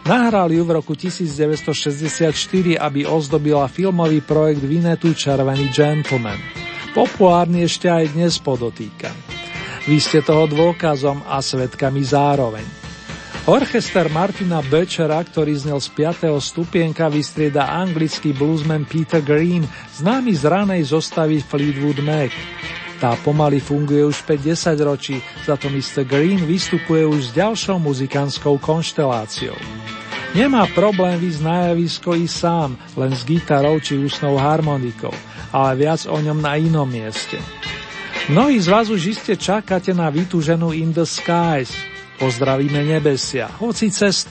Nahral 0.06 0.54
ju 0.54 0.62
v 0.62 0.78
roku 0.78 0.94
1964, 0.94 2.78
aby 2.78 3.02
ozdobila 3.02 3.66
filmový 3.66 4.22
projekt 4.22 4.62
Vinetu 4.62 5.10
Červený 5.10 5.74
gentleman. 5.74 6.38
Populárny 6.94 7.66
ešte 7.66 7.90
aj 7.90 8.14
dnes 8.14 8.38
podotýkam. 8.38 9.31
Vy 9.82 9.98
ste 9.98 10.22
toho 10.22 10.46
dôkazom 10.46 11.26
a 11.26 11.42
svetkami 11.42 12.06
zároveň. 12.06 12.62
Orchester 13.50 14.06
Martina 14.06 14.62
Bechera, 14.62 15.18
ktorý 15.18 15.58
znel 15.58 15.82
z 15.82 15.90
5. 15.98 16.30
stupienka, 16.38 17.10
vystrieda 17.10 17.66
anglický 17.66 18.30
bluesman 18.30 18.86
Peter 18.86 19.18
Green, 19.18 19.66
známy 19.98 20.30
z 20.38 20.46
ranej 20.46 20.82
zostavy 20.94 21.42
Fleetwood 21.42 21.98
Mac. 22.06 22.30
Tá 23.02 23.18
pomaly 23.26 23.58
funguje 23.58 24.06
už 24.06 24.22
5-10 24.22 24.78
ročí, 24.86 25.18
za 25.42 25.58
to 25.58 25.66
Mr. 25.66 26.06
Green 26.06 26.46
vystupuje 26.46 27.02
už 27.02 27.34
s 27.34 27.42
ďalšou 27.42 27.82
muzikánskou 27.82 28.62
konšteláciou. 28.62 29.58
Nemá 30.38 30.70
problém 30.70 31.18
vysť 31.18 31.40
na 31.42 31.74
javisko 31.74 32.14
i 32.14 32.30
sám, 32.30 32.78
len 32.94 33.10
s 33.10 33.26
gitarou 33.26 33.82
či 33.82 33.98
ústnou 33.98 34.38
harmonikou, 34.38 35.10
ale 35.50 35.74
viac 35.74 36.06
o 36.06 36.14
ňom 36.14 36.38
na 36.38 36.54
inom 36.54 36.86
mieste. 36.86 37.42
Mnohí 38.30 38.60
z 38.62 38.70
vás 38.70 38.86
už 38.86 39.18
iste 39.18 39.34
čakáte 39.34 39.90
na 39.90 40.06
vytúženú 40.06 40.70
In 40.70 40.94
the 40.94 41.02
Skies. 41.02 41.74
Pozdravíme 42.22 42.86
nebesia, 42.86 43.50
hoci 43.58 43.90
cez 43.90 44.22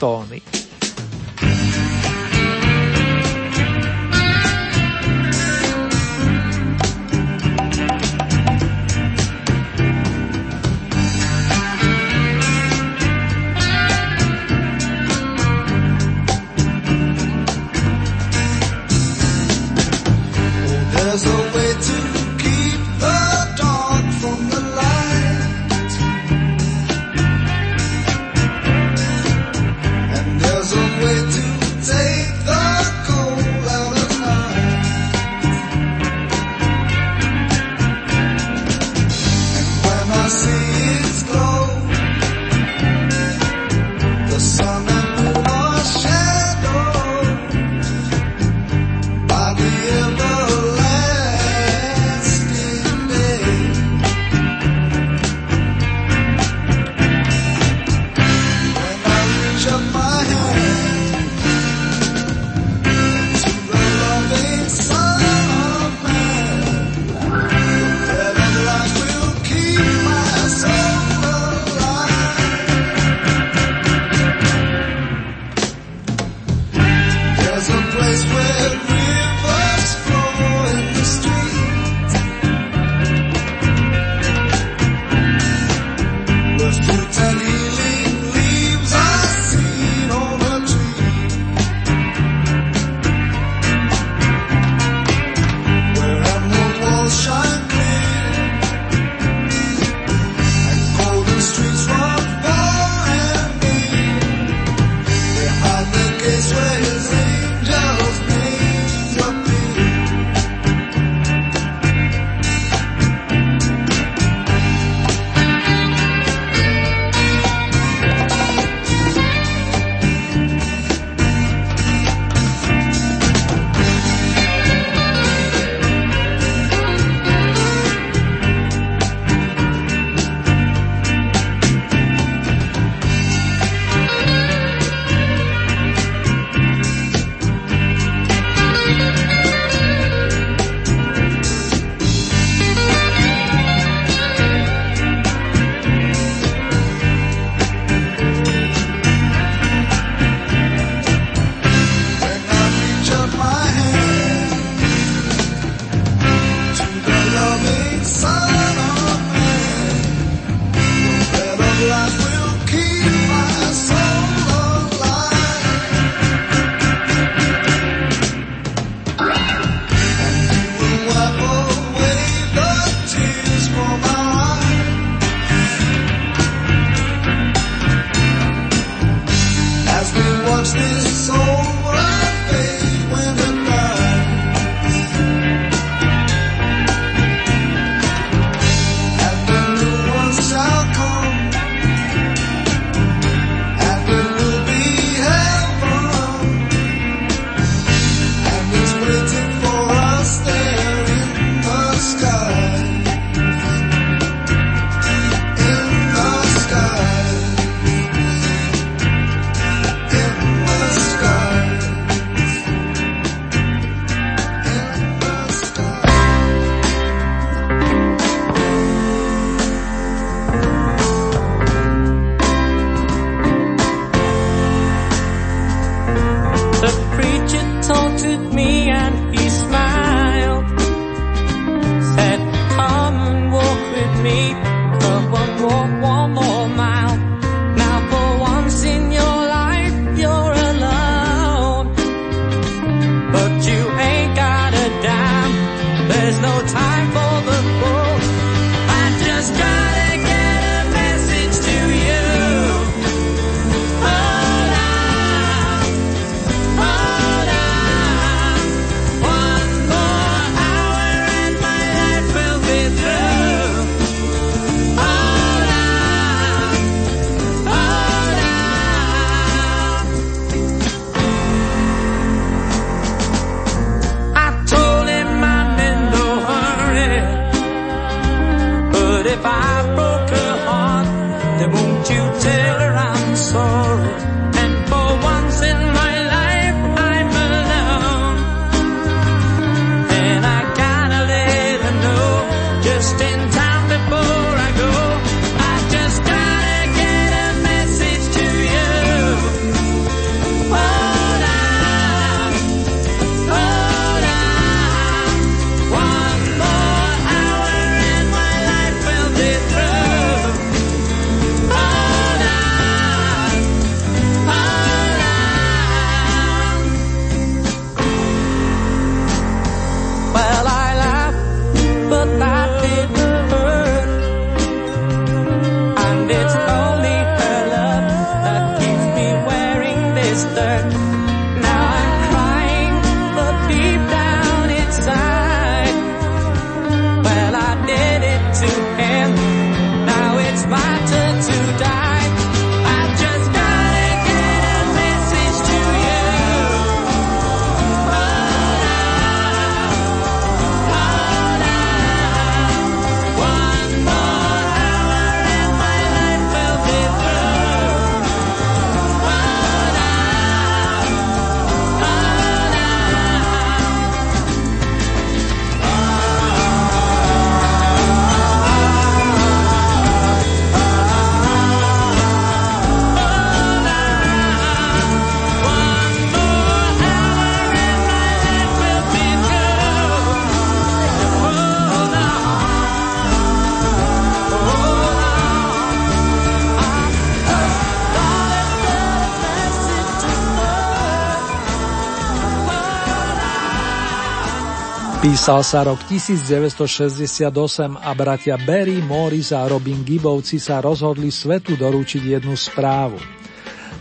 Písal 395.32 395.64
sa 395.64 395.80
rok 395.80 395.96
1968 396.12 397.48
a 397.96 398.10
bratia 398.12 398.60
Barry, 398.60 399.00
Morris 399.00 399.48
a 399.48 399.64
Robin 399.64 400.04
Gibbovci 400.04 400.60
sa 400.60 400.84
rozhodli 400.84 401.32
svetu 401.32 401.72
doručiť 401.72 402.36
jednu 402.36 402.52
správu. 402.52 403.16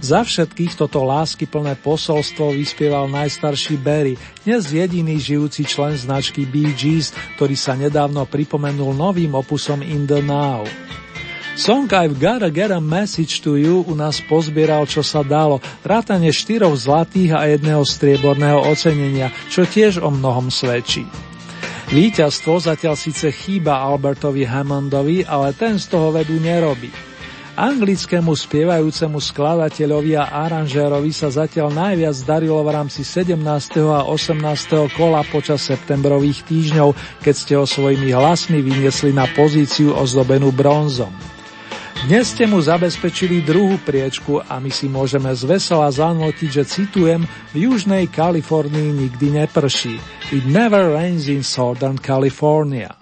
Za 0.03 0.27
všetkých 0.27 0.75
toto 0.75 1.07
lásky 1.07 1.47
plné 1.47 1.79
posolstvo 1.79 2.51
vyspieval 2.51 3.07
najstarší 3.07 3.79
Barry, 3.79 4.19
dnes 4.43 4.75
jediný 4.75 5.15
žijúci 5.15 5.63
člen 5.63 5.95
značky 5.95 6.43
Bee 6.43 6.75
Gees, 6.75 7.15
ktorý 7.39 7.55
sa 7.55 7.79
nedávno 7.79 8.27
pripomenul 8.27 8.91
novým 8.91 9.31
opusom 9.31 9.79
In 9.87 10.03
the 10.03 10.19
Now. 10.19 10.67
Song 11.51 11.91
I've 11.91 12.15
Gotta 12.15 12.47
Get 12.47 12.71
a 12.71 12.79
Message 12.79 13.43
to 13.43 13.59
You 13.59 13.83
u 13.83 13.91
nás 13.91 14.23
pozbieral, 14.23 14.87
čo 14.87 15.03
sa 15.03 15.19
dalo, 15.19 15.59
vrátane 15.83 16.31
štyroch 16.31 16.71
zlatých 16.79 17.35
a 17.35 17.43
jedného 17.51 17.83
strieborného 17.83 18.71
ocenenia, 18.71 19.35
čo 19.51 19.67
tiež 19.67 19.99
o 19.99 20.07
mnohom 20.07 20.47
svedčí. 20.47 21.03
Výťazstvo 21.91 22.55
zatiaľ 22.55 22.95
síce 22.95 23.27
chýba 23.35 23.83
Albertovi 23.83 24.47
Hammondovi, 24.47 25.27
ale 25.27 25.51
ten 25.51 25.75
z 25.75 25.91
toho 25.91 26.15
vedu 26.15 26.39
nerobí. 26.39 26.87
Anglickému 27.59 28.31
spievajúcemu 28.31 29.19
skladateľovi 29.19 30.15
a 30.15 30.31
aranžérovi 30.47 31.11
sa 31.11 31.27
zatiaľ 31.27 31.75
najviac 31.75 32.15
darilo 32.23 32.63
v 32.63 32.79
rámci 32.79 33.03
17. 33.03 33.35
a 33.91 34.07
18. 34.07 34.39
kola 34.95 35.19
počas 35.27 35.67
septembrových 35.67 36.47
týždňov, 36.47 36.95
keď 37.19 37.35
ste 37.35 37.53
ho 37.59 37.67
svojimi 37.67 38.15
hlasmi 38.15 38.63
vyniesli 38.63 39.11
na 39.11 39.27
pozíciu 39.35 39.91
ozdobenú 39.91 40.55
bronzom. 40.55 41.11
Dnes 42.01 42.33
ste 42.33 42.49
mu 42.49 42.57
zabezpečili 42.57 43.45
druhú 43.45 43.77
priečku 43.77 44.41
a 44.41 44.57
my 44.57 44.73
si 44.73 44.89
môžeme 44.89 45.29
zvesela 45.37 45.85
zanotiť, 45.85 46.49
že 46.49 46.63
citujem, 46.65 47.29
v 47.53 47.69
južnej 47.69 48.09
Kalifornii 48.09 49.05
nikdy 49.05 49.37
neprší. 49.37 50.01
It 50.33 50.49
never 50.49 50.97
rains 50.97 51.29
in 51.29 51.45
Southern 51.45 52.01
California. 52.01 52.97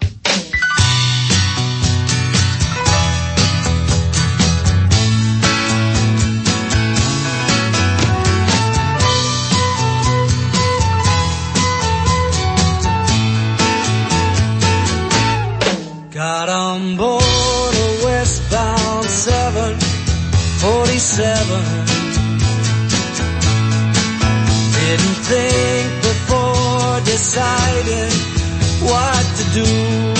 Seven. 21.16 21.64
Didn't 24.78 25.18
think 25.30 25.88
before 26.08 27.00
deciding 27.04 28.12
what 28.86 29.24
to 29.38 29.44
do. 29.58 30.19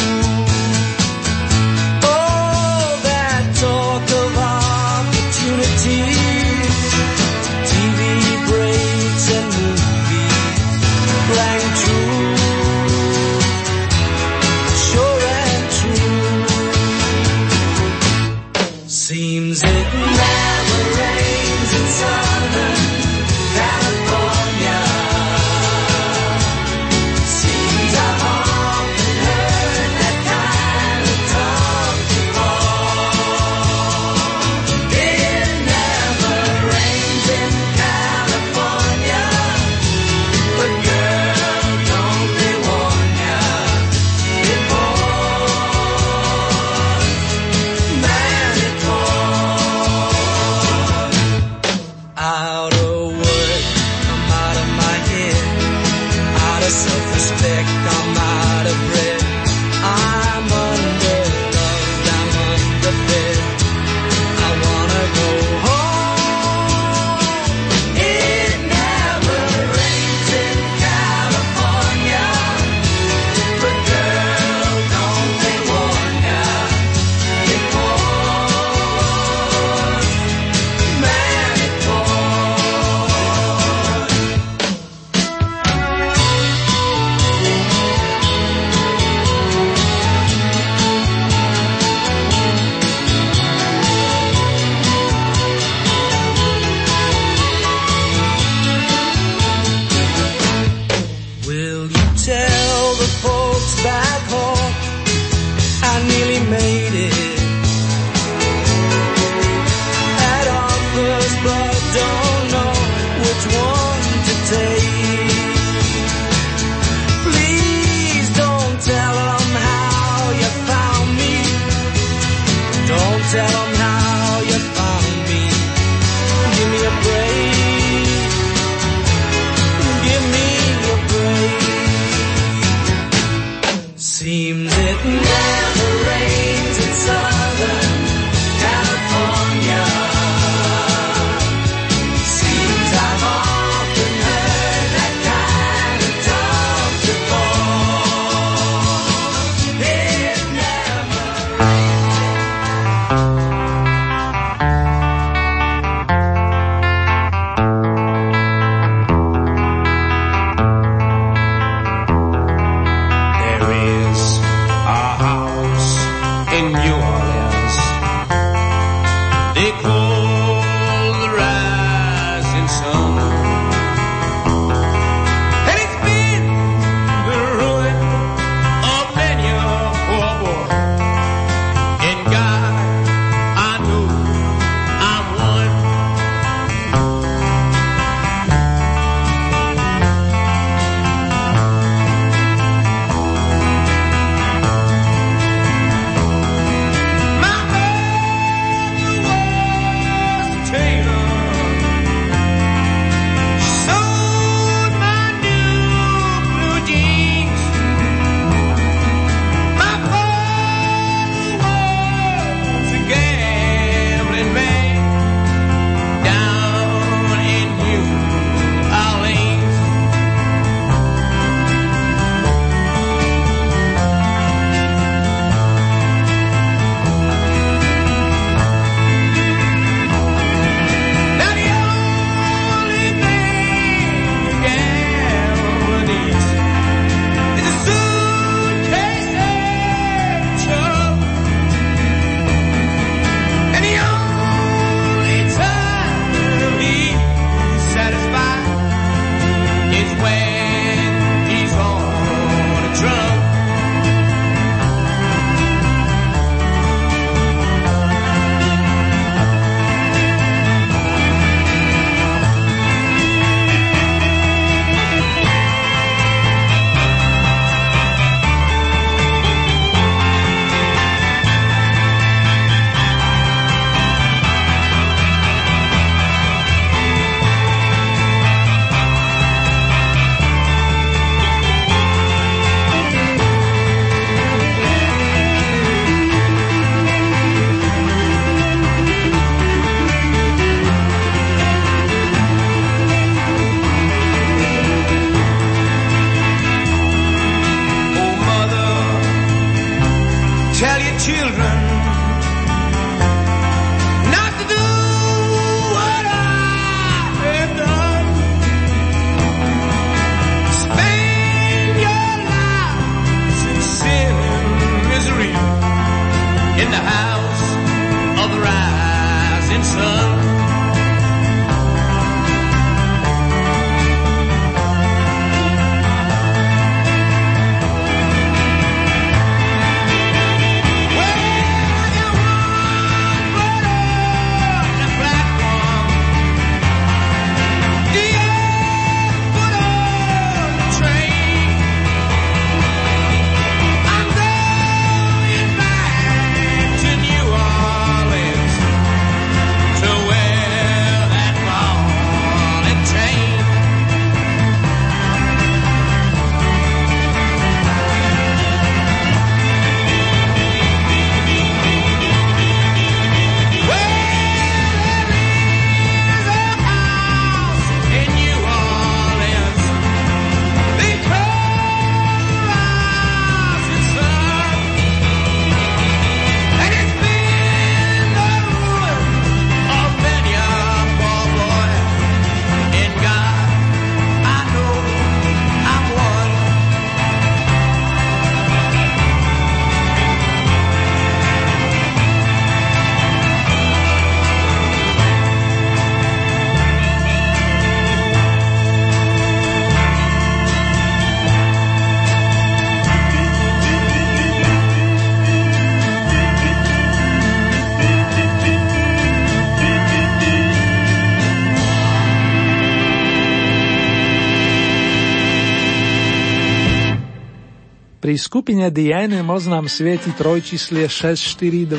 Skupine 418.41 418.89
Animals 419.13 419.69
nám 419.69 419.85
svieti 419.93 420.33
trojčíslie 420.33 421.05
642 421.05 421.93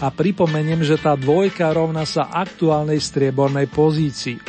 a 0.00 0.06
pripomeniem, 0.08 0.80
že 0.80 0.96
tá 0.96 1.12
dvojka 1.12 1.68
rovná 1.76 2.08
sa 2.08 2.32
aktuálnej 2.32 2.96
striebornej 2.96 3.68
pozícii. 3.68 4.40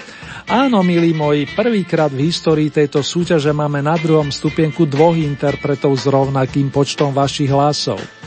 Áno, 0.48 0.80
milí 0.80 1.12
moji, 1.12 1.52
prvýkrát 1.52 2.12
v 2.12 2.32
histórii 2.32 2.72
tejto 2.72 3.04
súťaže 3.04 3.52
máme 3.52 3.84
na 3.84 4.00
druhom 4.00 4.32
stupienku 4.32 4.88
dvoch 4.88 5.20
interpretov 5.20 6.00
s 6.00 6.08
rovnakým 6.08 6.72
počtom 6.72 7.12
vašich 7.12 7.52
hlasov. 7.52 8.23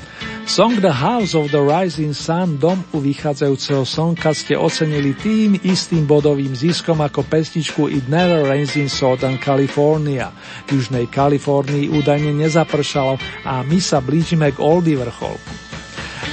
Song 0.47 0.79
The 0.79 0.95
House 0.95 1.35
of 1.35 1.51
the 1.51 1.59
Rising 1.59 2.15
Sun, 2.15 2.63
dom 2.63 2.79
u 2.95 3.03
vychádzajúceho 3.03 3.83
slnka 3.83 4.31
ste 4.31 4.55
ocenili 4.55 5.19
tým 5.19 5.59
istým 5.59 6.07
bodovým 6.07 6.55
ziskom 6.55 7.03
ako 7.03 7.27
pestičku 7.27 7.91
It 7.91 8.07
Never 8.07 8.47
Rains 8.47 8.79
in 8.79 8.87
Southern 8.87 9.43
California. 9.43 10.31
V 10.71 10.79
Južnej 10.79 11.11
Kalifornii 11.11 11.91
údajne 11.91 12.31
nezapršalo 12.31 13.19
a 13.43 13.67
my 13.67 13.79
sa 13.83 13.99
blížime 13.99 14.55
k 14.55 14.63
Oldie 14.63 14.95
vrcholku. 14.95 15.66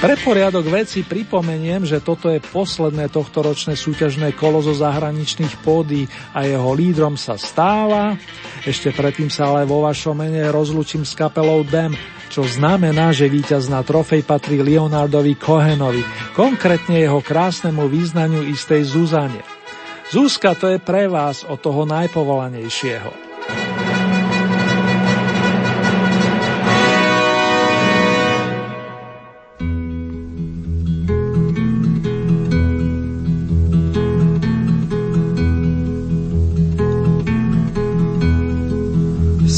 Pre 0.00 0.14
poriadok 0.20 0.66
veci 0.66 1.06
pripomeniem, 1.06 1.86
že 1.86 2.02
toto 2.02 2.26
je 2.32 2.42
posledné 2.42 3.12
tohtoročné 3.12 3.78
súťažné 3.78 4.34
kolo 4.34 4.58
zo 4.60 4.74
zahraničných 4.74 5.62
pódy 5.62 6.10
a 6.34 6.42
jeho 6.46 6.70
lídrom 6.74 7.14
sa 7.14 7.38
stáva. 7.38 8.18
Ešte 8.66 8.90
predtým 8.90 9.30
sa 9.30 9.54
ale 9.54 9.68
vo 9.68 9.84
vašom 9.86 10.18
mene 10.18 10.50
rozlučím 10.50 11.06
s 11.06 11.14
kapelou 11.14 11.62
Dem, 11.62 11.94
čo 12.32 12.42
znamená, 12.42 13.14
že 13.14 13.30
víťazná 13.30 13.86
trofej 13.86 14.26
patrí 14.26 14.58
Leonardovi 14.58 15.38
Kohenovi, 15.38 16.02
konkrétne 16.34 16.98
jeho 16.98 17.22
krásnemu 17.22 17.86
význaniu 17.86 18.42
istej 18.50 18.82
Zuzane. 18.90 19.42
Zuzka 20.10 20.58
to 20.58 20.70
je 20.70 20.82
pre 20.82 21.06
vás 21.06 21.46
o 21.46 21.54
toho 21.54 21.86
najpovolanejšieho. 21.86 23.33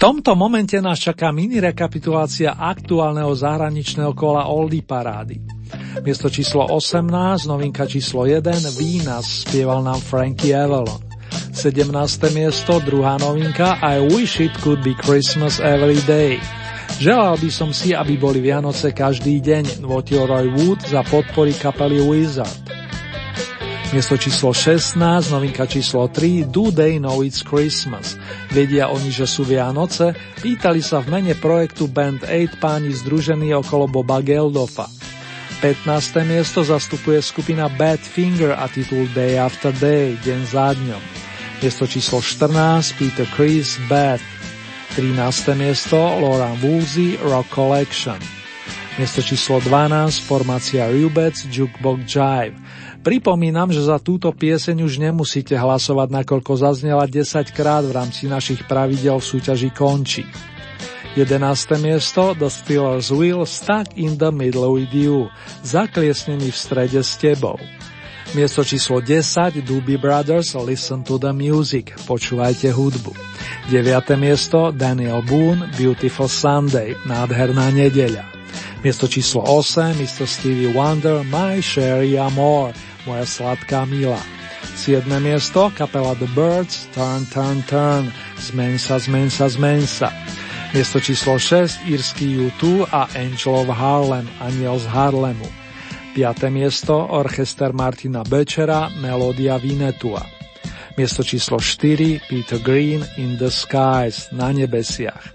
Tomto 0.00 0.32
momente 0.32 0.80
nás 0.80 0.96
čaká 0.96 1.28
mini 1.28 1.60
rekapitulácia 1.60 2.56
aktuálneho 2.56 3.36
zahraničného 3.36 4.16
kola 4.16 4.48
Oldy 4.48 4.80
parády. 4.80 5.36
Miesto 6.00 6.32
číslo 6.32 6.64
18, 6.72 7.44
novinka 7.44 7.84
číslo 7.84 8.24
1, 8.24 8.80
Vínas, 8.80 9.44
spieval 9.44 9.84
nám 9.84 10.00
Frankie 10.00 10.56
Avalon. 10.56 11.04
17. 11.52 11.84
miesto, 12.32 12.80
druhá 12.80 13.20
novinka 13.20 13.76
I 13.84 14.00
Wish 14.00 14.40
It 14.40 14.56
Could 14.64 14.80
Be 14.80 14.96
Christmas 14.96 15.60
Every 15.60 16.00
Day. 16.08 16.40
Želal 16.96 17.36
by 17.36 17.50
som 17.52 17.70
si, 17.76 17.92
aby 17.92 18.16
boli 18.16 18.40
Vianoce 18.40 18.96
každý 18.96 19.44
deň, 19.44 19.84
votil 19.84 20.24
Roy 20.24 20.48
Wood 20.48 20.80
za 20.88 21.04
podpory 21.04 21.52
kapely 21.52 22.00
Wizard. 22.00 22.79
Miesto 23.90 24.14
číslo 24.14 24.54
16, 24.54 25.02
novinka 25.34 25.66
číslo 25.66 26.06
3, 26.06 26.46
Do 26.46 26.70
They 26.70 27.02
Know 27.02 27.26
It's 27.26 27.42
Christmas. 27.42 28.14
Vedia 28.54 28.86
oni, 28.86 29.10
že 29.10 29.26
sú 29.26 29.42
Vianoce? 29.42 30.14
Pýtali 30.38 30.78
sa 30.78 31.02
v 31.02 31.18
mene 31.18 31.34
projektu 31.34 31.90
Band 31.90 32.22
8 32.22 32.62
páni 32.62 32.94
združení 32.94 33.50
okolo 33.50 33.90
Boba 33.90 34.22
Geldofa. 34.22 34.86
15. 35.58 36.22
miesto 36.22 36.62
zastupuje 36.62 37.18
skupina 37.18 37.66
Bad 37.66 37.98
Finger 37.98 38.54
a 38.54 38.70
titul 38.70 39.10
Day 39.10 39.42
After 39.42 39.74
Day, 39.74 40.14
deň 40.22 40.40
za 40.46 40.70
dňom. 40.70 41.02
Miesto 41.58 41.90
číslo 41.90 42.22
14, 42.22 42.94
Peter 42.94 43.26
Chris, 43.34 43.74
Bad. 43.90 44.22
13. 44.94 45.58
miesto, 45.58 45.98
Laura 45.98 46.54
Woolsey, 46.62 47.18
Rock 47.26 47.50
Collection. 47.50 48.22
Miesto 49.02 49.18
číslo 49.18 49.58
12, 49.58 50.22
formácia 50.22 50.86
Rubec, 50.86 51.34
Jukebox 51.50 52.06
Jive. 52.06 52.69
Pripomínam, 53.00 53.72
že 53.72 53.80
za 53.80 53.96
túto 53.96 54.28
pieseň 54.28 54.84
už 54.84 55.00
nemusíte 55.00 55.56
hlasovať, 55.56 56.20
nakoľko 56.20 56.52
zaznela 56.60 57.08
10 57.08 57.48
krát 57.56 57.80
v 57.80 57.96
rámci 57.96 58.28
našich 58.28 58.68
pravidel 58.68 59.16
v 59.16 59.24
súťaži 59.24 59.72
končí. 59.72 60.28
11. 61.16 61.42
miesto 61.82 62.36
The 62.38 62.46
Steelers 62.46 63.10
Will 63.10 63.42
Stuck 63.42 63.98
in 63.98 64.14
the 64.14 64.30
Middle 64.30 64.78
with 64.78 64.94
You 64.94 65.26
Zakliesnený 65.66 66.54
v 66.54 66.58
strede 66.60 67.02
s 67.02 67.18
tebou. 67.18 67.58
Miesto 68.30 68.62
číslo 68.62 69.02
10 69.02 69.58
Doobie 69.66 69.98
Brothers 69.98 70.54
Listen 70.54 71.02
to 71.02 71.18
the 71.18 71.34
Music 71.34 71.90
Počúvajte 72.06 72.70
hudbu. 72.70 73.10
9. 73.74 73.90
miesto 74.14 74.70
Daniel 74.70 75.26
Boone 75.26 75.66
Beautiful 75.74 76.30
Sunday 76.30 76.94
Nádherná 77.10 77.74
nedeľa. 77.74 78.22
Miesto 78.86 79.10
číslo 79.10 79.42
8 79.42 79.98
Mr. 79.98 80.30
Stevie 80.30 80.70
Wonder 80.70 81.26
My 81.26 81.58
Sherry 81.58 82.14
Amore 82.14 82.70
moja 83.10 83.26
sladká 83.26 83.82
milá. 83.90 84.22
7. 84.78 85.02
miesto, 85.18 85.66
kapela 85.74 86.14
The 86.14 86.30
Birds, 86.30 86.86
Turn, 86.94 87.26
Turn, 87.26 87.58
Turn, 87.66 88.14
Zmeň 88.38 88.78
sa, 88.78 89.02
zmeň 89.02 89.26
sa, 89.26 89.50
zmeň 89.50 89.82
sa. 89.82 90.14
Miesto 90.70 91.02
číslo 91.02 91.34
6, 91.34 91.90
írsky 91.90 92.38
U2 92.38 92.86
a 92.94 93.10
Angel 93.18 93.66
of 93.66 93.74
Harlem, 93.74 94.30
Aniel 94.38 94.78
z 94.78 94.86
Harlemu. 94.86 95.48
5. 96.14 96.46
miesto, 96.54 96.94
orchester 96.94 97.74
Martina 97.74 98.22
Bečera, 98.22 98.86
Melódia 99.02 99.58
Vinetua. 99.58 100.22
Miesto 100.94 101.26
číslo 101.26 101.58
4, 101.58 102.30
Peter 102.30 102.62
Green, 102.62 103.02
In 103.18 103.34
the 103.42 103.50
Skies, 103.50 104.30
Na 104.30 104.54
nebesiach. 104.54 105.34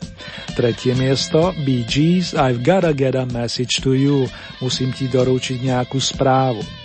Tretie 0.56 0.96
miesto, 0.96 1.52
Bee 1.68 1.84
Gees, 1.84 2.32
I've 2.32 2.64
gotta 2.64 2.96
get 2.96 3.20
a 3.20 3.28
message 3.28 3.84
to 3.84 3.92
you, 3.92 4.24
musím 4.64 4.96
ti 4.96 5.12
doručiť 5.12 5.60
nejakú 5.60 6.00
správu. 6.00 6.85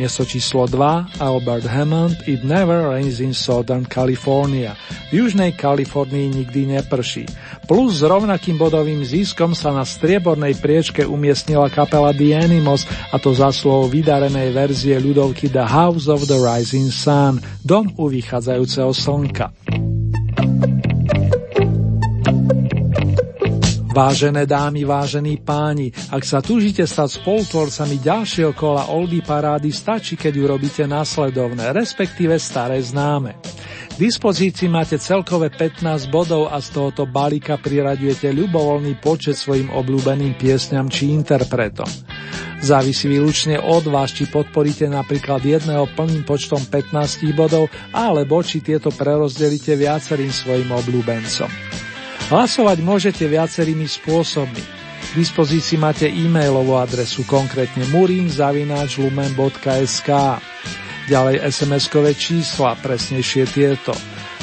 Miesto 0.00 0.24
číslo 0.24 0.64
2 0.64 1.20
Albert 1.20 1.68
Hammond 1.68 2.24
It 2.24 2.40
Never 2.40 2.88
Rains 2.88 3.20
in 3.20 3.36
Southern 3.36 3.84
California. 3.84 4.72
V 5.12 5.20
južnej 5.20 5.52
Kalifornii 5.52 6.30
nikdy 6.40 6.78
neprší. 6.78 7.28
Plus 7.68 8.00
s 8.00 8.06
rovnakým 8.06 8.56
bodovým 8.56 9.04
ziskom 9.04 9.52
sa 9.52 9.74
na 9.74 9.84
striebornej 9.84 10.56
priečke 10.56 11.04
umiestnila 11.04 11.68
kapela 11.68 12.16
The 12.16 12.32
Animals 12.32 12.88
a 13.12 13.20
to 13.20 13.36
za 13.36 13.52
slovo 13.52 13.92
vydarenej 13.92 14.56
verzie 14.56 14.96
ľudovky 14.96 15.52
The 15.52 15.68
House 15.68 16.08
of 16.08 16.24
the 16.24 16.40
Rising 16.40 16.88
Sun, 16.88 17.44
dom 17.60 17.92
u 18.00 18.08
vychádzajúceho 18.08 18.90
slnka. 18.96 19.69
Vážené 23.90 24.46
dámy, 24.46 24.86
vážení 24.86 25.42
páni, 25.42 25.90
ak 26.14 26.22
sa 26.22 26.38
túžite 26.38 26.86
stať 26.86 27.18
spolutvorcami 27.26 27.98
ďalšieho 27.98 28.54
kola 28.54 28.86
Oldy 28.86 29.18
parády, 29.18 29.74
stačí, 29.74 30.14
keď 30.14 30.46
urobíte 30.46 30.86
následovné, 30.86 31.74
respektíve 31.74 32.38
staré 32.38 32.78
známe. 32.78 33.34
V 33.98 34.06
dispozícii 34.06 34.70
máte 34.70 34.94
celkové 34.94 35.50
15 35.50 36.06
bodov 36.06 36.54
a 36.54 36.62
z 36.62 36.70
tohoto 36.70 37.10
balíka 37.10 37.58
priraďujete 37.58 38.30
ľubovoľný 38.30 39.02
počet 39.02 39.34
svojim 39.34 39.74
obľúbeným 39.74 40.38
piesňam 40.38 40.86
či 40.86 41.10
interpretom. 41.10 41.90
Závisí 42.62 43.10
výlučne 43.10 43.58
od 43.58 43.90
vás, 43.90 44.14
či 44.14 44.30
podporíte 44.30 44.86
napríklad 44.86 45.42
jedného 45.42 45.90
plným 45.98 46.22
počtom 46.22 46.62
15 46.62 47.26
bodov, 47.34 47.66
alebo 47.90 48.38
či 48.46 48.62
tieto 48.62 48.94
prerozdelíte 48.94 49.74
viacerým 49.74 50.30
svojim 50.30 50.70
obľúbencom. 50.70 51.79
Hlasovať 52.30 52.78
môžete 52.86 53.26
viacerými 53.26 53.90
spôsobmi. 53.90 54.62
V 55.10 55.18
dispozícii 55.18 55.74
máte 55.74 56.06
e-mailovú 56.06 56.78
adresu, 56.78 57.26
konkrétne 57.26 57.82
murinzavináčlumen.sk. 57.90 60.10
Ďalej 61.10 61.42
SMS-kové 61.42 62.14
čísla, 62.14 62.78
presnejšie 62.78 63.50
tieto 63.50 63.90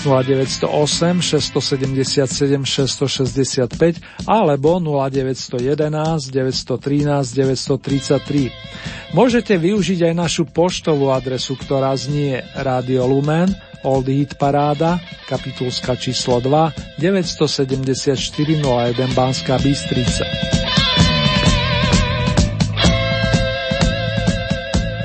0908 0.03 0.67
677 0.67 2.67
665 2.67 4.27
alebo 4.27 4.83
0911 4.83 5.47
913 6.27 6.27
933. 6.27 9.15
Môžete 9.15 9.55
využiť 9.55 10.11
aj 10.11 10.13
našu 10.27 10.43
poštovú 10.43 11.15
adresu, 11.15 11.55
ktorá 11.55 11.95
znie 11.95 12.43
Radio 12.51 13.07
Lumen 13.07 13.55
Old 13.87 14.07
Hit 14.07 14.35
Paráda, 14.35 14.99
kapitulska 15.29 15.95
číslo 15.95 16.39
2, 16.39 16.73
974 16.99 18.61
01 18.61 19.07
Banská 19.15 19.59
Bystrica. 19.59 20.56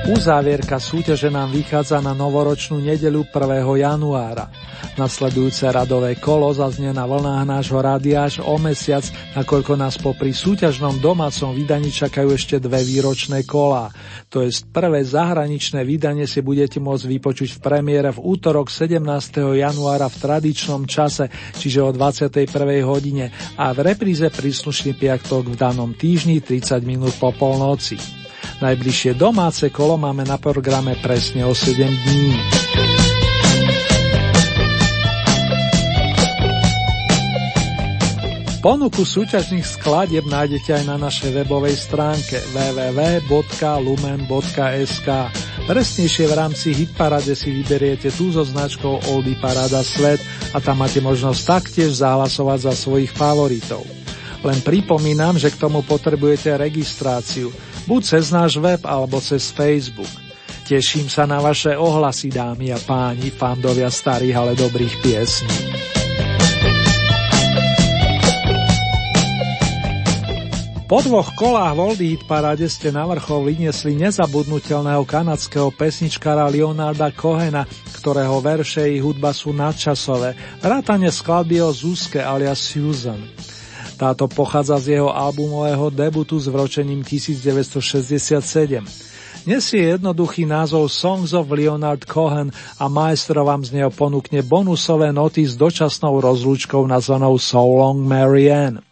Uzávierka 0.03 0.83
súťaže 0.83 1.31
nám 1.31 1.55
vychádza 1.55 2.03
na 2.03 2.11
novoročnú 2.11 2.83
nedelu 2.83 3.23
1. 3.23 3.63
januára. 3.87 4.51
Nasledujúce 4.99 5.71
radové 5.71 6.19
kolo 6.19 6.51
zaznie 6.51 6.91
na 6.91 7.07
vlnách 7.07 7.47
nášho 7.47 7.79
rádia 7.79 8.27
až 8.27 8.43
o 8.43 8.59
mesiac, 8.59 9.07
nakoľko 9.39 9.79
nás 9.79 10.03
popri 10.03 10.35
súťažnom 10.35 10.99
domácom 10.99 11.55
vydaní 11.55 11.95
čakajú 11.95 12.35
ešte 12.35 12.59
dve 12.59 12.83
výročné 12.83 13.47
kolá. 13.47 13.95
To 14.35 14.43
je 14.43 14.51
prvé 14.75 15.07
zahraničné 15.07 15.87
vydanie 15.87 16.27
si 16.27 16.43
budete 16.43 16.83
môcť 16.83 17.07
vypočuť 17.07 17.49
v 17.55 17.63
premiére 17.63 18.11
v 18.11 18.19
útorok 18.27 18.75
17. 18.75 19.07
januára 19.55 20.11
v 20.11 20.19
tradičnom 20.19 20.83
čase, 20.83 21.31
čiže 21.55 21.79
o 21.79 21.95
21. 21.95 22.43
hodine 22.83 23.31
a 23.55 23.71
v 23.71 23.87
repríze 23.87 24.27
príslušný 24.35 24.99
piatok 24.99 25.55
v 25.55 25.55
danom 25.55 25.95
týždni 25.95 26.43
30 26.43 26.83
minút 26.83 27.15
po 27.23 27.31
polnoci. 27.31 28.22
Najbližšie 28.63 29.19
domáce 29.19 29.75
kolo 29.75 29.99
máme 29.99 30.23
na 30.23 30.39
programe 30.39 30.95
presne 31.03 31.43
o 31.43 31.51
7 31.51 31.83
dní. 31.83 32.31
Ponuku 38.63 39.03
súťažných 39.03 39.67
skladieb 39.67 40.31
nájdete 40.31 40.79
aj 40.79 40.85
na 40.87 40.95
našej 40.95 41.43
webovej 41.43 41.75
stránke 41.75 42.39
www.lumen.sk. 42.55 43.35
Presnejšie 45.67 46.31
v 46.31 46.35
rámci 46.39 46.71
Hitparade 46.71 47.35
si 47.35 47.51
vyberiete 47.51 48.15
tú 48.15 48.31
so 48.31 48.47
značkou 48.47 49.11
Oldy 49.11 49.35
Parada 49.43 49.83
Svet 49.83 50.23
a 50.55 50.63
tam 50.63 50.87
máte 50.87 51.03
možnosť 51.03 51.41
taktiež 51.43 51.99
zahlasovať 51.99 52.71
za 52.71 52.79
svojich 52.79 53.11
favoritov. 53.11 53.83
Len 54.47 54.63
pripomínam, 54.63 55.35
že 55.35 55.51
k 55.51 55.59
tomu 55.59 55.83
potrebujete 55.83 56.55
registráciu, 56.55 57.51
buď 57.87 58.03
cez 58.05 58.31
náš 58.31 58.59
web 58.59 58.83
alebo 58.87 59.19
cez 59.19 59.51
Facebook. 59.51 60.11
Teším 60.63 61.11
sa 61.11 61.29
na 61.29 61.43
vaše 61.43 61.75
ohlasy, 61.77 62.33
dámy 62.33 62.73
a 62.73 62.79
páni, 62.81 63.29
fandovia 63.29 63.93
starých, 63.93 64.37
ale 64.39 64.53
dobrých 64.57 64.95
piesní. 65.05 65.59
Po 70.93 71.01
dvoch 71.01 71.33
kolách 71.33 71.73
Voldy 71.73 72.13
Hit 72.13 72.29
Parade 72.29 72.69
ste 72.69 72.93
na 72.93 73.09
vrchol 73.09 73.49
vyniesli 73.49 73.97
nezabudnutelného 73.97 75.09
kanadského 75.09 75.73
pesničkára 75.73 76.45
Leonarda 76.53 77.09
Cohena, 77.17 77.65
ktorého 77.97 78.45
verše 78.45 78.93
i 78.93 79.01
hudba 79.01 79.33
sú 79.33 79.57
nadčasové, 79.57 80.37
vrátane 80.61 81.09
skladby 81.09 81.65
o 81.65 81.73
Zuzke 81.73 82.21
alias 82.21 82.61
Susan. 82.61 83.25
Táto 84.03 84.27
pochádza 84.27 84.83
z 84.83 84.99
jeho 84.99 85.15
albumového 85.15 85.87
debutu 85.95 86.35
s 86.35 86.51
vročením 86.51 87.07
1967. 87.07 88.83
Nesie 89.47 89.95
jednoduchý 89.95 90.43
názov 90.43 90.91
Songs 90.91 91.31
of 91.31 91.47
Leonard 91.47 92.03
Cohen 92.03 92.51
a 92.83 92.91
maestro 92.91 93.47
vám 93.47 93.63
z 93.63 93.79
neho 93.79 93.95
ponúkne 93.95 94.43
bonusové 94.43 95.15
noty 95.15 95.47
s 95.47 95.55
dočasnou 95.55 96.19
rozlúčkou 96.19 96.83
nazvanou 96.83 97.39
So 97.39 97.63
Long 97.63 98.03
Marianne. 98.03 98.83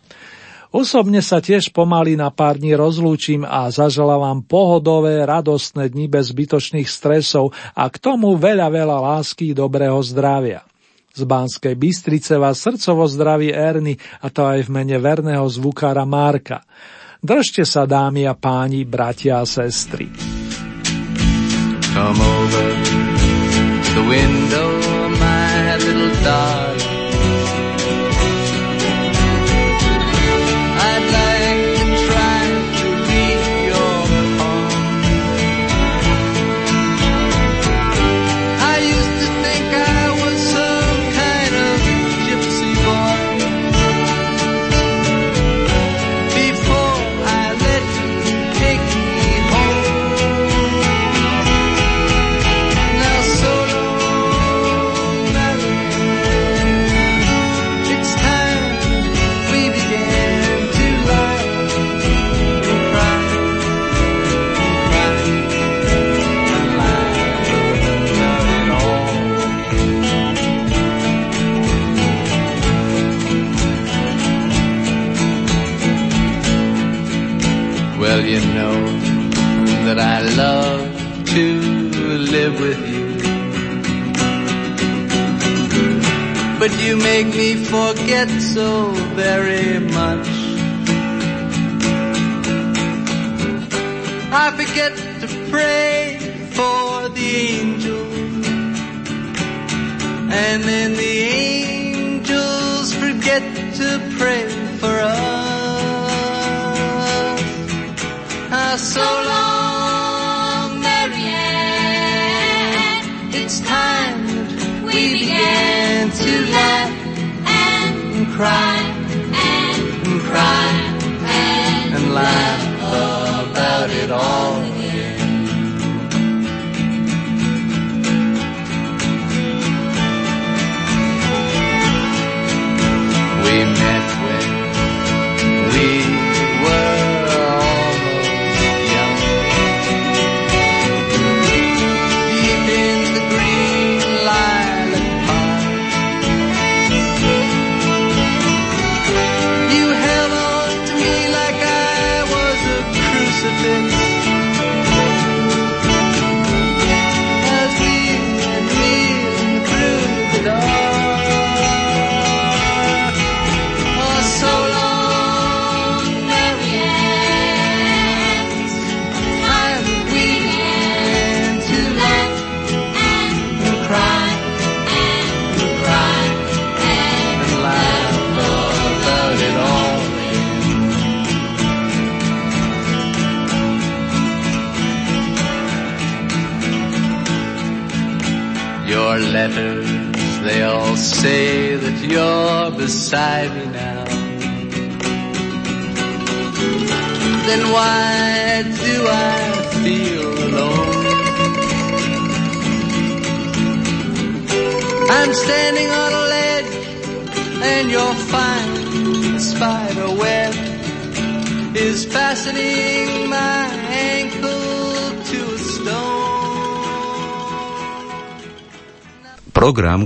Osobne 0.71 1.19
sa 1.27 1.43
tiež 1.43 1.75
pomaly 1.75 2.15
na 2.15 2.31
pár 2.31 2.63
dní 2.63 2.79
rozlúčim 2.79 3.43
a 3.43 3.67
zaželám 3.67 4.23
vám 4.23 4.39
pohodové, 4.47 5.27
radostné 5.27 5.91
dni 5.91 6.07
bez 6.07 6.31
zbytočných 6.31 6.87
stresov 6.87 7.51
a 7.75 7.91
k 7.91 7.99
tomu 7.99 8.39
veľa, 8.39 8.71
veľa 8.71 9.19
lásky 9.19 9.59
dobrého 9.59 9.99
zdravia. 10.07 10.70
Z 11.11 11.23
Banskej 11.27 11.75
Bystrice 11.75 12.39
vás 12.39 12.63
srdcovo 12.63 13.09
zdraví 13.11 13.51
Erny 13.51 13.99
a 14.23 14.31
to 14.31 14.47
aj 14.47 14.67
v 14.67 14.71
mene 14.71 14.97
verného 15.03 15.43
zvukára 15.51 16.07
Marka. 16.07 16.63
Držte 17.21 17.69
sa 17.69 17.85
dámy 17.85 18.25
a 18.25 18.33
páni, 18.33 18.89
bratia 18.89 19.43
a 19.43 19.47
sestry. 19.47 20.09
Come 21.91 22.21
over 22.23 22.69
the 23.93 24.05
window, 24.09 24.71
my 25.19 25.77
little 25.77 26.15
darling. 26.25 26.90